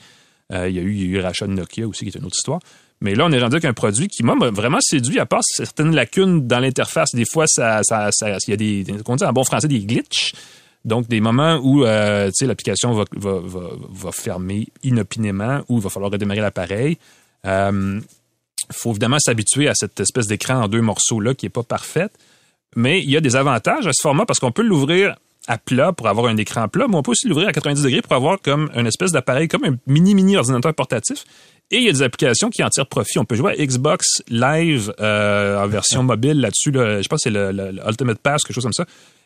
[0.54, 2.20] Euh, il, y a eu, il y a eu rachat de Nokia aussi, qui est
[2.20, 2.60] une autre histoire.
[3.00, 5.94] Mais là, on est rendu avec un produit qui, m'a vraiment séduit, à part certaines
[5.94, 7.14] lacunes dans l'interface.
[7.14, 8.86] Des fois, ça, ça, il y a des,
[9.34, 10.34] bon français, des glitches.
[10.84, 16.12] Donc, des moments où euh, l'application va, va, va, fermer inopinément ou il va falloir
[16.12, 16.98] redémarrer l'appareil.
[17.46, 18.02] Il
[18.74, 22.12] faut évidemment s'habituer à cette espèce d'écran en deux morceaux-là qui n'est pas parfaite.
[22.76, 25.16] Mais il y a des avantages à ce format parce qu'on peut l'ouvrir
[25.48, 28.02] à plat pour avoir un écran plat, mais on peut aussi l'ouvrir à 90 degrés
[28.02, 31.24] pour avoir comme une espèce d'appareil, comme un mini-mini ordinateur portatif.
[31.72, 33.20] Et il y a des applications qui en tirent profit.
[33.20, 36.72] On peut jouer à Xbox Live euh, en version mobile là-dessus.
[36.74, 38.86] je pense que c'est le, Ultimate Pass, quelque chose comme ça.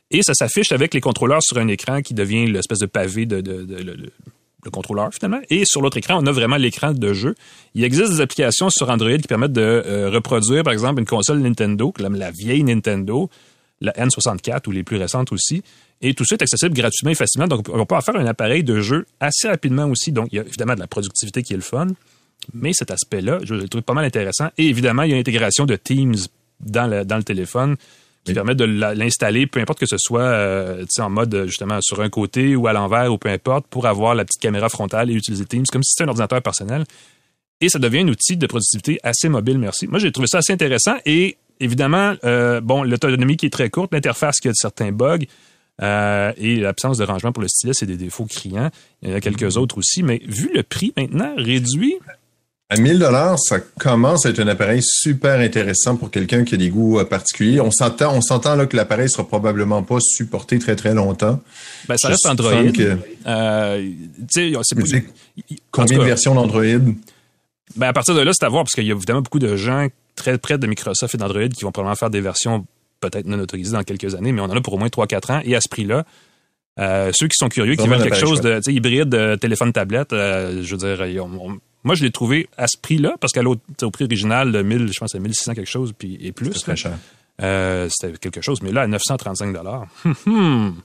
[0.10, 3.42] Et ça s'affiche avec les contrôleurs sur un écran qui devient l'espèce de pavé de,
[4.64, 5.40] le contrôleur finalement.
[5.50, 7.36] Et sur l'autre écran, on a vraiment l'écran de jeu.
[7.76, 11.40] Il existe des applications sur Android qui permettent de euh, reproduire, par exemple, une console
[11.40, 13.30] Nintendo, comme la vieille Nintendo,
[13.80, 15.64] la N64 ou les plus récentes aussi.
[16.02, 17.48] Et tout ça est accessible gratuitement et facilement.
[17.48, 20.12] Donc, on peut en faire un appareil de jeu assez rapidement aussi.
[20.12, 21.88] Donc, il y a évidemment de la productivité qui est le fun.
[22.54, 24.50] Mais cet aspect-là, je le trouve pas mal intéressant.
[24.58, 26.16] Et évidemment, il y a l'intégration de Teams
[26.60, 27.76] dans le, dans le téléphone
[28.24, 32.10] qui permet de l'installer, peu importe que ce soit euh, en mode justement sur un
[32.10, 35.46] côté ou à l'envers ou peu importe, pour avoir la petite caméra frontale et utiliser
[35.46, 36.84] Teams comme si c'était un ordinateur personnel.
[37.62, 39.88] Et ça devient un outil de productivité assez mobile, merci.
[39.88, 43.94] Moi, j'ai trouvé ça assez intéressant et évidemment, euh, bon, l'autonomie qui est très courte,
[43.94, 45.26] l'interface qui a certains bugs.
[45.82, 48.70] Euh, et l'absence de rangement pour le stylet, c'est des défauts criants.
[49.02, 49.58] Il y en a quelques mm-hmm.
[49.58, 51.96] autres aussi, mais vu le prix maintenant réduit,
[52.72, 56.58] à 1000 dollars, ça commence à être un appareil super intéressant pour quelqu'un qui a
[56.58, 57.60] des goûts euh, particuliers.
[57.60, 61.42] On s'entend, on s'entend là que l'appareil sera probablement pas supporté très très longtemps.
[61.90, 62.54] Ben, ça reste Android.
[63.28, 63.92] Euh,
[65.70, 66.64] combien de versions d'Android?
[67.76, 69.58] Ben à partir de là, c'est à voir parce qu'il y a évidemment beaucoup de
[69.58, 72.66] gens très près de Microsoft et d'Android qui vont probablement faire des versions
[73.02, 75.42] peut-être non autorisées dans quelques années, mais on en a pour au moins 3-4 ans
[75.44, 76.06] et à ce prix-là.
[76.80, 81.26] Euh, ceux qui sont curieux, qui veulent quelque chose de hybride, téléphone-tablette, je veux dire,
[81.26, 84.62] on, moi, je l'ai trouvé à ce prix-là, parce qu'à l'autre, au prix original de
[84.62, 86.54] 1000, je pense à 1600 quelque chose, puis et plus.
[86.54, 86.98] C'était très cher.
[87.42, 89.88] Euh, c'était quelque chose, mais là, à 935 dollars.
[90.06, 90.76] Hum, hum.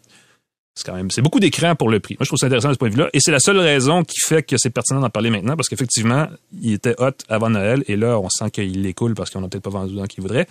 [0.75, 2.15] c'est quand même, c'est beaucoup d'écran pour le prix.
[2.19, 3.11] Moi, je trouve ça intéressant de ce point de vue-là.
[3.13, 6.29] Et c'est la seule raison qui fait que c'est pertinent d'en parler maintenant, parce qu'effectivement,
[6.61, 9.65] il était hot avant Noël, et là, on sent qu'il l'écoule parce qu'on n'a peut-être
[9.65, 10.47] pas vendu dans qu'il voudrait.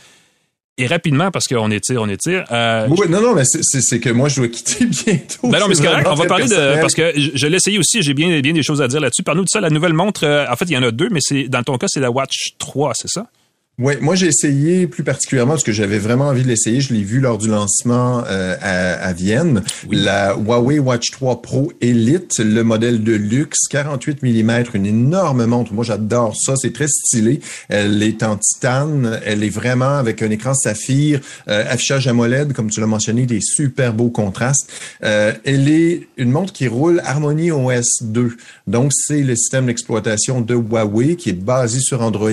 [0.77, 2.43] Et rapidement, parce qu'on étire, on étire.
[2.51, 5.47] Euh, oui, non, non, mais c'est que moi, je dois quitter bientôt.
[5.47, 6.05] Ben non, mais c'est correct.
[6.09, 6.81] On va parler de.
[6.81, 9.23] Parce que je, l'ai essayé aussi, j'ai bien, bien des choses à dire là-dessus.
[9.23, 9.61] Parle-nous de ça.
[9.61, 11.77] La nouvelle montre, euh, en fait, il y en a deux, mais c'est dans ton
[11.77, 13.27] cas, c'est la Watch 3, c'est ça?
[13.77, 16.79] Oui, moi j'ai essayé plus particulièrement parce que j'avais vraiment envie de l'essayer.
[16.79, 19.63] Je l'ai vu lors du lancement euh, à, Vienne.
[19.91, 25.73] La Huawei Watch 3 Pro Elite, le modèle de luxe, 48 mm, une énorme montre.
[25.73, 27.41] Moi j'adore ça, c'est très stylé.
[27.67, 31.19] Elle est en titane, elle est vraiment avec un écran saphir,
[31.49, 34.71] euh, affichage AMOLED, comme tu l'as mentionné, des super beaux contrastes.
[35.03, 38.37] Euh, elle est une montre qui roule Harmony OS 2.
[38.67, 42.31] Donc c'est le système d'exploitation de Huawei qui est basé sur Android,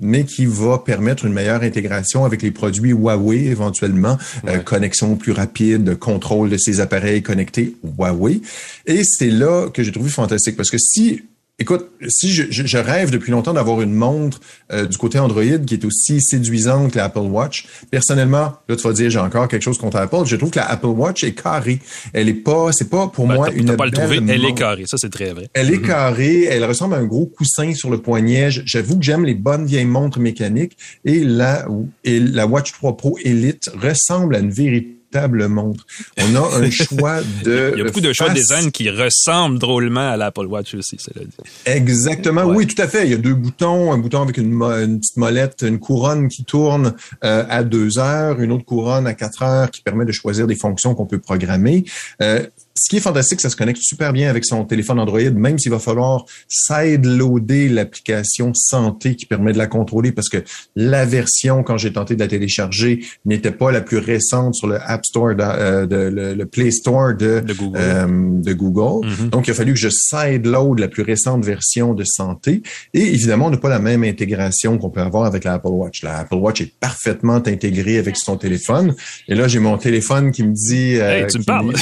[0.00, 5.32] mais qui va permettre une meilleure intégration avec les produits Huawei éventuellement, euh, connexion plus
[5.32, 8.40] rapide, contrôle de ces appareils connectés Huawei.
[8.86, 11.22] Et c'est là que j'ai trouvé fantastique parce que si
[11.60, 14.38] Écoute, si je, je, rêve depuis longtemps d'avoir une montre
[14.72, 18.92] euh, du côté Android qui est aussi séduisante que l'Apple Watch, personnellement, là tu vas
[18.92, 20.24] dire j'ai encore quelque chose contre Apple.
[20.24, 21.80] Je trouve que la Apple Watch est carrée.
[22.12, 23.74] Elle est pas, c'est pas pour ben, moi une.
[23.74, 24.20] pas le trouver.
[24.28, 25.48] Elle est carrée, ça c'est très vrai.
[25.52, 25.86] Elle est mhm.
[25.86, 26.44] carrée.
[26.44, 28.50] Elle ressemble à un gros coussin sur le poignet.
[28.50, 31.66] J'avoue que j'aime les bonnes vieilles montres mécaniques et la
[32.04, 35.84] et la Watch 3 Pro Elite ressemble à une vérité table montre.
[36.18, 37.72] On a un choix de.
[37.74, 40.96] Il y a beaucoup de choix de design qui ressemblent drôlement à l'Apple Watch aussi,
[40.98, 41.50] cela dit.
[41.66, 43.04] Exactement, oui, tout à fait.
[43.06, 46.94] Il y a deux boutons, un bouton avec une, petite molette, une couronne qui tourne
[47.24, 50.56] euh, à deux heures, une autre couronne à quatre heures qui permet de choisir des
[50.56, 51.84] fonctions qu'on peut programmer.
[52.22, 52.46] Euh,
[52.78, 55.72] ce qui est fantastique, ça se connecte super bien avec son téléphone Android, même s'il
[55.72, 60.38] va falloir sideloader l'application santé qui permet de la contrôler parce que
[60.76, 64.78] la version, quand j'ai tenté de la télécharger, n'était pas la plus récente sur le
[64.80, 67.78] App Store, de, euh, le, Play Store de, Google.
[67.78, 69.30] Euh, mm-hmm.
[69.30, 72.62] Donc, il a fallu que je sideload la plus récente version de santé.
[72.94, 76.02] Et évidemment, on n'a pas la même intégration qu'on peut avoir avec l'Apple Watch.
[76.02, 78.94] La Apple Watch est parfaitement intégrée avec son téléphone.
[79.26, 80.96] Et là, j'ai mon téléphone qui me dit...
[80.96, 81.74] Euh, tu me parles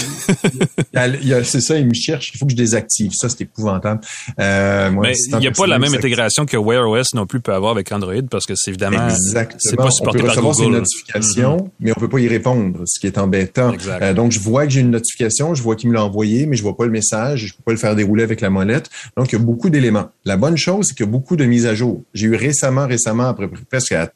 [0.93, 2.33] c'est ça, il me cherche.
[2.35, 3.13] Il faut que je désactive.
[3.15, 4.01] Ça, c'est épouvantable.
[4.41, 7.53] Euh, mais il n'y a pas la même intégration que Wear OS non plus peut
[7.53, 11.57] avoir avec Android parce que c'est évidemment c'est pas supporté on peut recevoir par notifications,
[11.57, 11.71] mm-hmm.
[11.81, 13.73] mais on peut pas y répondre, ce qui est embêtant.
[14.01, 16.57] Euh, donc, je vois que j'ai une notification, je vois qu'il me l'a envoyé, mais
[16.57, 18.91] je vois pas le message, je peux pas le faire dérouler avec la molette.
[19.17, 20.11] Donc, il y a beaucoup d'éléments.
[20.25, 22.03] La bonne chose, c'est qu'il y a beaucoup de mises à jour.
[22.15, 24.11] J'ai eu récemment, récemment, après presque à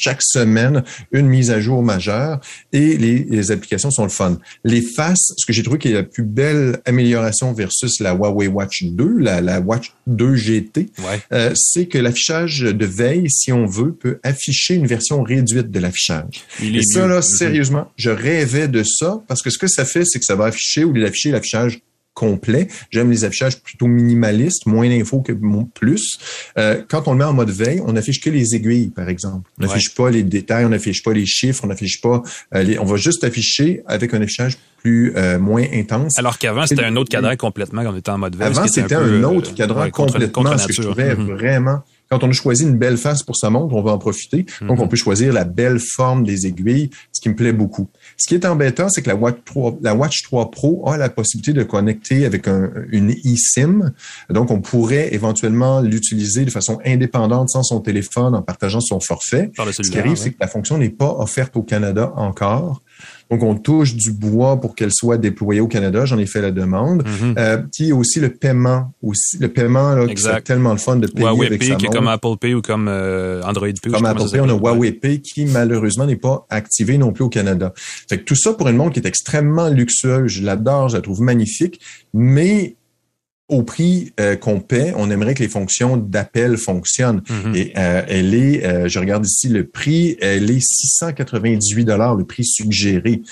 [0.00, 2.40] chaque semaine une mise à jour majeure
[2.72, 4.38] et les, applications sont le fun.
[4.64, 8.46] Les faces, ce que j'ai trouvé qui est la plus belle amélioration versus la Huawei
[8.46, 10.90] Watch 2, la, Watch 2 GT,
[11.32, 15.78] euh, c'est que l'affichage de veille, si on veut, peut afficher une version réduite de
[15.78, 16.44] l'affichage.
[16.62, 17.36] Et ça, là, mm-hmm.
[17.36, 20.46] sérieusement, je rêvais de ça parce que ce que ça fait, c'est que ça va
[20.46, 21.80] afficher ou l'afficher l'affichage
[22.14, 22.68] complet.
[22.90, 25.32] J'aime les affichages plutôt minimalistes, moins d'infos que
[25.74, 26.18] plus.
[26.58, 29.50] Euh, quand on le met en mode veille, on n'affiche que les aiguilles, par exemple.
[29.58, 32.22] On n'affiche pas les détails, on n'affiche pas les chiffres, on n'affiche pas
[32.54, 36.18] euh, les, on va juste afficher avec un affichage plus euh, moins intense.
[36.18, 38.48] Alors qu'avant, c'était un autre cadran complètement quand on était en mode veille.
[38.48, 41.82] Avant, c'était un, autre cadran complètement, ce que je trouvais vraiment
[42.14, 44.46] quand on a choisi une belle face pour sa montre, on va en profiter.
[44.60, 44.88] Donc, on mhm.
[44.88, 47.88] peut choisir la belle forme des aiguilles, ce qui me plaît beaucoup.
[48.16, 51.08] Ce qui est embêtant, c'est que la Watch 3, la Watch 3 Pro a la
[51.08, 53.92] possibilité de connecter avec un, une eSIM.
[54.30, 59.50] Donc, on pourrait éventuellement l'utiliser de façon indépendante sans son téléphone en partageant son forfait.
[59.56, 62.80] Ce qui arrive, c'est que la fonction n'est pas offerte au Canada encore.
[63.30, 66.04] Donc, on touche du bois pour qu'elle soit déployée au Canada.
[66.04, 67.02] J'en ai fait la demande.
[67.04, 71.06] Mm euh, puis aussi le paiement, aussi le paiement là, c'est tellement le fun de
[71.06, 73.92] payer Huawei avec Pay, qui est comme Apple Pay ou comme euh, Android Pay.
[73.92, 77.28] Comme Apple Pay, on a Huawei Pay qui malheureusement n'est pas activé non plus au
[77.28, 77.72] Canada.
[77.76, 80.30] Fait que tout ça pour une montre qui est extrêmement luxueuse.
[80.30, 81.80] Je l'adore, je la trouve magnifique,
[82.12, 82.76] mais
[83.48, 87.20] au prix euh, qu'on paie, on aimerait que les fonctions d'appel fonctionnent.
[87.20, 87.56] Mm-hmm.
[87.56, 92.24] Et euh, elle est, euh, je regarde ici le prix, elle est 698 dollars, le
[92.24, 93.22] prix suggéré.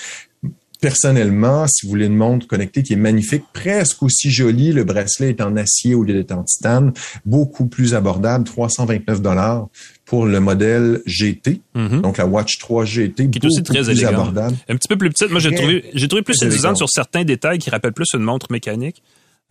[0.79, 5.29] Personnellement, si vous voulez une montre connectée qui est magnifique, presque aussi jolie, le bracelet
[5.29, 6.91] est en acier au lieu d'être en titane,
[7.25, 9.67] beaucoup plus abordable, 329 dollars
[10.05, 12.01] pour le modèle GT, mm-hmm.
[12.01, 14.57] donc la Watch 3 GT, qui est aussi très plus abordable.
[14.67, 15.31] Un petit peu plus petite.
[15.31, 18.51] Moi, j'ai trouvé, j'ai trouvé plus séduisante sur certains détails qui rappellent plus une montre
[18.51, 19.01] mécanique.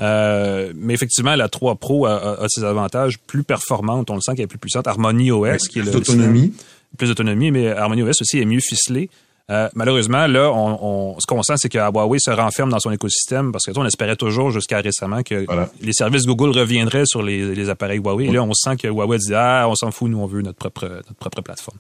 [0.00, 4.10] Euh, mais effectivement, la 3 Pro a, ses avantages plus performantes.
[4.10, 4.86] On le sent qu'elle est plus puissante.
[4.86, 5.90] Harmony OS, qui est le.
[5.90, 6.54] D'autonomie.
[6.98, 9.08] Plus d'autonomie, mais Harmony OS aussi est mieux ficelé.
[9.50, 13.52] Euh, malheureusement, là, on, ce qu'on sent, c'est que Huawei se renferme dans son écosystème
[13.52, 15.46] parce que on espérait toujours jusqu'à récemment que
[15.80, 18.26] les services Google reviendraient sur les, appareils Huawei.
[18.26, 20.58] Et là, on sent que Huawei dit Ah, on s'en fout, nous, on veut notre
[20.58, 21.78] propre, notre propre plateforme.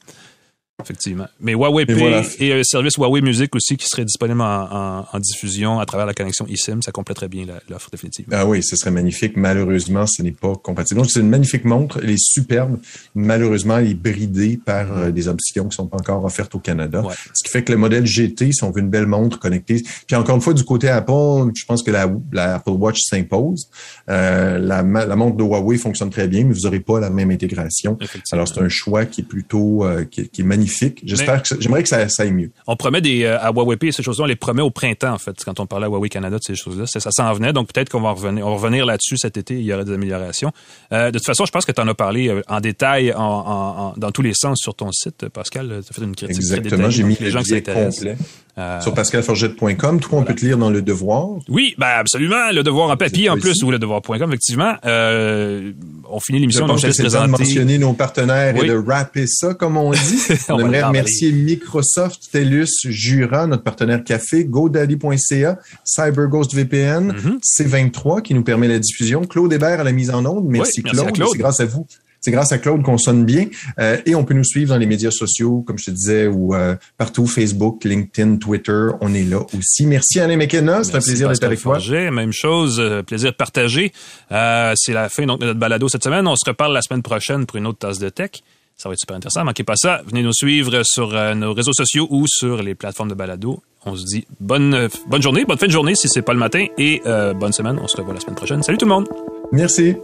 [0.82, 1.26] Effectivement.
[1.40, 5.86] Mais Huawei Pay et un service Huawei Music aussi qui serait disponible en, diffusion à
[5.86, 8.26] travers la connexion eSIM, ça compléterait bien l'offre définitive.
[8.32, 9.36] Ah oui, ce serait magnifique.
[9.36, 11.00] Malheureusement, ce n'est pas compatible.
[11.00, 12.00] Donc, c'est une magnifique montre.
[12.02, 12.78] Elle est superbe.
[13.14, 17.02] Malheureusement, elle est bridée par euh, des options qui sont pas encore offertes au Canada.
[17.32, 20.16] Ce qui fait que le modèle GT, si on veut une belle montre connectée, puis
[20.16, 22.10] encore une fois, du côté Apple, je pense que la,
[22.54, 23.68] Apple Watch s'impose.
[24.08, 27.30] Euh, la, la, montre de Huawei fonctionne très bien, mais vous n'aurez pas la même
[27.30, 27.98] intégration.
[28.32, 30.71] Alors, c'est un choix qui est plutôt euh, qui, est magnifique.
[31.04, 32.50] J'espère que j'aimerais que ça, ça, aille mieux.
[32.66, 35.36] On promet des à Huawei et ces choses-là, on les promet au printemps en fait.
[35.44, 37.52] Quand on parlait à Huawei Canada de ces choses-là, ça, s'en venait.
[37.52, 39.54] Donc peut-être qu'on va revenir, on va revenir là-dessus cet été.
[39.54, 40.52] Il y aurait des améliorations.
[40.90, 44.22] de toute façon, je pense que tu en as parlé en détail, en, dans tous
[44.22, 45.80] les sens sur ton site, Pascal.
[45.84, 46.36] Tu as fait une critique.
[46.36, 46.90] Exactement.
[46.90, 48.16] J'ai mis les gens qui complet.
[48.58, 51.38] Euh, Sur pascalforgette.com, tout on peut te lire dans Le Devoir.
[51.48, 52.50] Oui, ben absolument.
[52.52, 54.74] Le Devoir en papier en plus, ou le devoir.com, effectivement.
[54.84, 55.72] Euh,
[56.10, 57.26] on finit l'émission, je vais présenter.
[57.26, 60.18] de mentionner nos partenaires et de rapper ça, comme on dit.
[60.50, 67.38] on, aimerait remercier Microsoft, TELUS, Jura, notre partenaire café, GoDaddy.ca, CyberGhost VPN, mhm.
[67.42, 70.44] C23 qui nous permet la diffusion, Claude Hébert à la mise en onde.
[70.46, 71.10] Merci, Claude.
[71.32, 71.86] C'est grâce à vous
[72.22, 73.46] c'est grâce à Claude qu'on sonne bien.
[73.80, 76.54] Euh, et on peut nous suivre dans les médias sociaux, comme je te disais, ou
[76.54, 78.86] euh, partout, Facebook, LinkedIn, Twitter.
[79.00, 79.86] On est là aussi.
[79.86, 80.84] Merci Alain McKenna.
[80.84, 81.78] C'est un plaisir d'être avec toi.
[81.90, 83.92] Même chose, euh, plaisir partagé.
[84.30, 86.26] c'est la fin donc, de notre balado cette semaine.
[86.28, 88.30] On se reparle la semaine prochaine pour une autre tasse de tech.
[88.76, 89.44] Ça va être super intéressant.
[89.44, 90.02] Manquez pas ça.
[90.06, 93.62] Venez nous suivre sur nos réseaux sociaux ou sur les plateformes de balado.
[93.84, 96.66] On se dit bonne, bonne journée, bonne fin de journée si c'est pas le matin
[96.78, 97.78] et bonne semaine.
[97.82, 98.62] On se revoit la semaine prochaine.
[98.62, 99.08] Salut tout le monde.
[99.52, 99.96] Merci.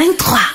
[0.00, 0.49] 23.